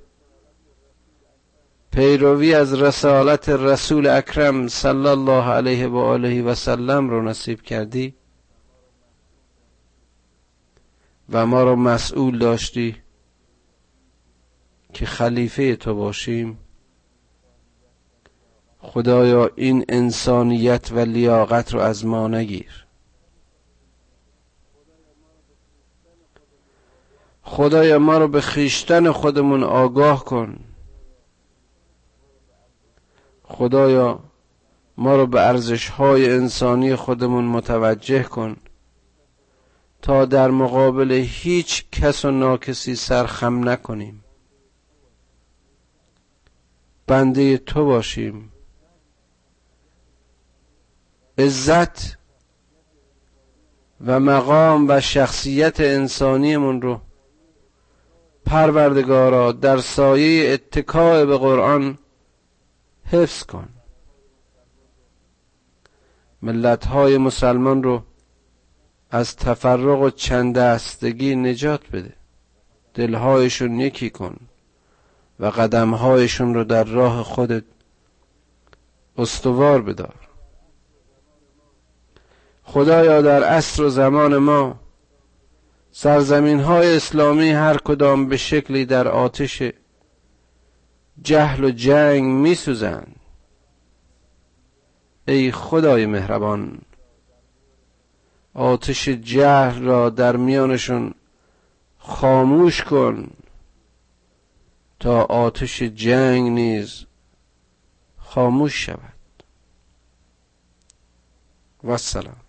پیروی 1.92 2.54
از 2.54 2.74
رسالت 2.74 3.48
رسول 3.48 4.06
اکرم 4.06 4.68
صلی 4.68 5.06
الله 5.06 5.44
علیه 5.44 5.86
و 5.86 5.96
آله 5.96 6.42
و 6.42 6.54
سلم 6.54 7.10
رو 7.10 7.22
نصیب 7.22 7.62
کردی 7.62 8.14
و 11.32 11.46
ما 11.46 11.62
رو 11.62 11.76
مسئول 11.76 12.38
داشتی 12.38 12.96
که 14.92 15.06
خلیفه 15.06 15.76
تو 15.76 15.94
باشیم. 15.94 16.58
خدایا 18.82 19.50
این 19.56 19.84
انسانیت 19.88 20.92
و 20.92 20.98
لیاقت 20.98 21.74
رو 21.74 21.80
از 21.80 22.06
ما 22.06 22.28
نگیر. 22.28 22.86
خدایا 27.42 27.98
ما 27.98 28.18
رو 28.18 28.28
به 28.28 28.40
خیشتن 28.40 29.12
خودمون 29.12 29.62
آگاه 29.62 30.24
کن. 30.24 30.58
خدایا 33.42 34.18
ما 34.96 35.16
رو 35.16 35.26
به 35.26 35.40
ارزش 35.40 35.88
های 35.88 36.30
انسانی 36.30 36.94
خودمون 36.94 37.44
متوجه 37.44 38.22
کن 38.22 38.56
تا 40.02 40.24
در 40.24 40.50
مقابل 40.50 41.12
هیچ 41.12 41.84
کس 41.92 42.24
و 42.24 42.30
ناکسی 42.30 42.94
سرخم 42.94 43.68
نکنیم. 43.68 44.24
بنده 47.06 47.58
تو 47.58 47.84
باشیم. 47.84 48.49
عزت 51.40 52.18
و 54.06 54.20
مقام 54.20 54.88
و 54.88 55.00
شخصیت 55.00 55.80
انسانیمون 55.80 56.82
رو 56.82 57.00
پروردگارا 58.46 59.52
در 59.52 59.78
سایه 59.78 60.52
اتکاع 60.52 61.24
به 61.24 61.38
قرآن 61.38 61.98
حفظ 63.04 63.42
کن. 63.42 63.68
ملت 66.42 66.86
های 66.86 67.18
مسلمان 67.18 67.82
رو 67.82 68.02
از 69.10 69.36
تفرق 69.36 70.00
و 70.00 70.10
چند 70.10 70.54
دستگی 70.54 71.36
نجات 71.36 71.90
بده. 71.92 72.12
دلهایشون 72.94 73.80
یکی 73.80 74.10
کن 74.10 74.36
و 75.40 75.46
قدمهایشون 75.46 76.54
رو 76.54 76.64
در 76.64 76.84
راه 76.84 77.22
خودت 77.22 77.64
استوار 79.18 79.82
بدار. 79.82 80.29
خدایا 82.72 83.22
در 83.22 83.44
عصر 83.44 83.82
و 83.82 83.88
زمان 83.88 84.36
ما 84.36 84.80
سرزمین 85.92 86.60
های 86.60 86.96
اسلامی 86.96 87.50
هر 87.50 87.76
کدام 87.76 88.28
به 88.28 88.36
شکلی 88.36 88.84
در 88.84 89.08
آتش 89.08 89.62
جهل 91.22 91.64
و 91.64 91.70
جنگ 91.70 92.24
می 92.24 92.54
سوزند 92.54 93.16
ای 95.28 95.52
خدای 95.52 96.06
مهربان 96.06 96.78
آتش 98.54 99.08
جهل 99.08 99.82
را 99.84 100.10
در 100.10 100.36
میانشون 100.36 101.14
خاموش 101.98 102.84
کن 102.84 103.30
تا 105.00 105.22
آتش 105.22 105.82
جنگ 105.82 106.50
نیز 106.50 107.06
خاموش 108.18 108.86
شود. 108.86 109.12
و 111.84 111.90
السلام. 111.90 112.39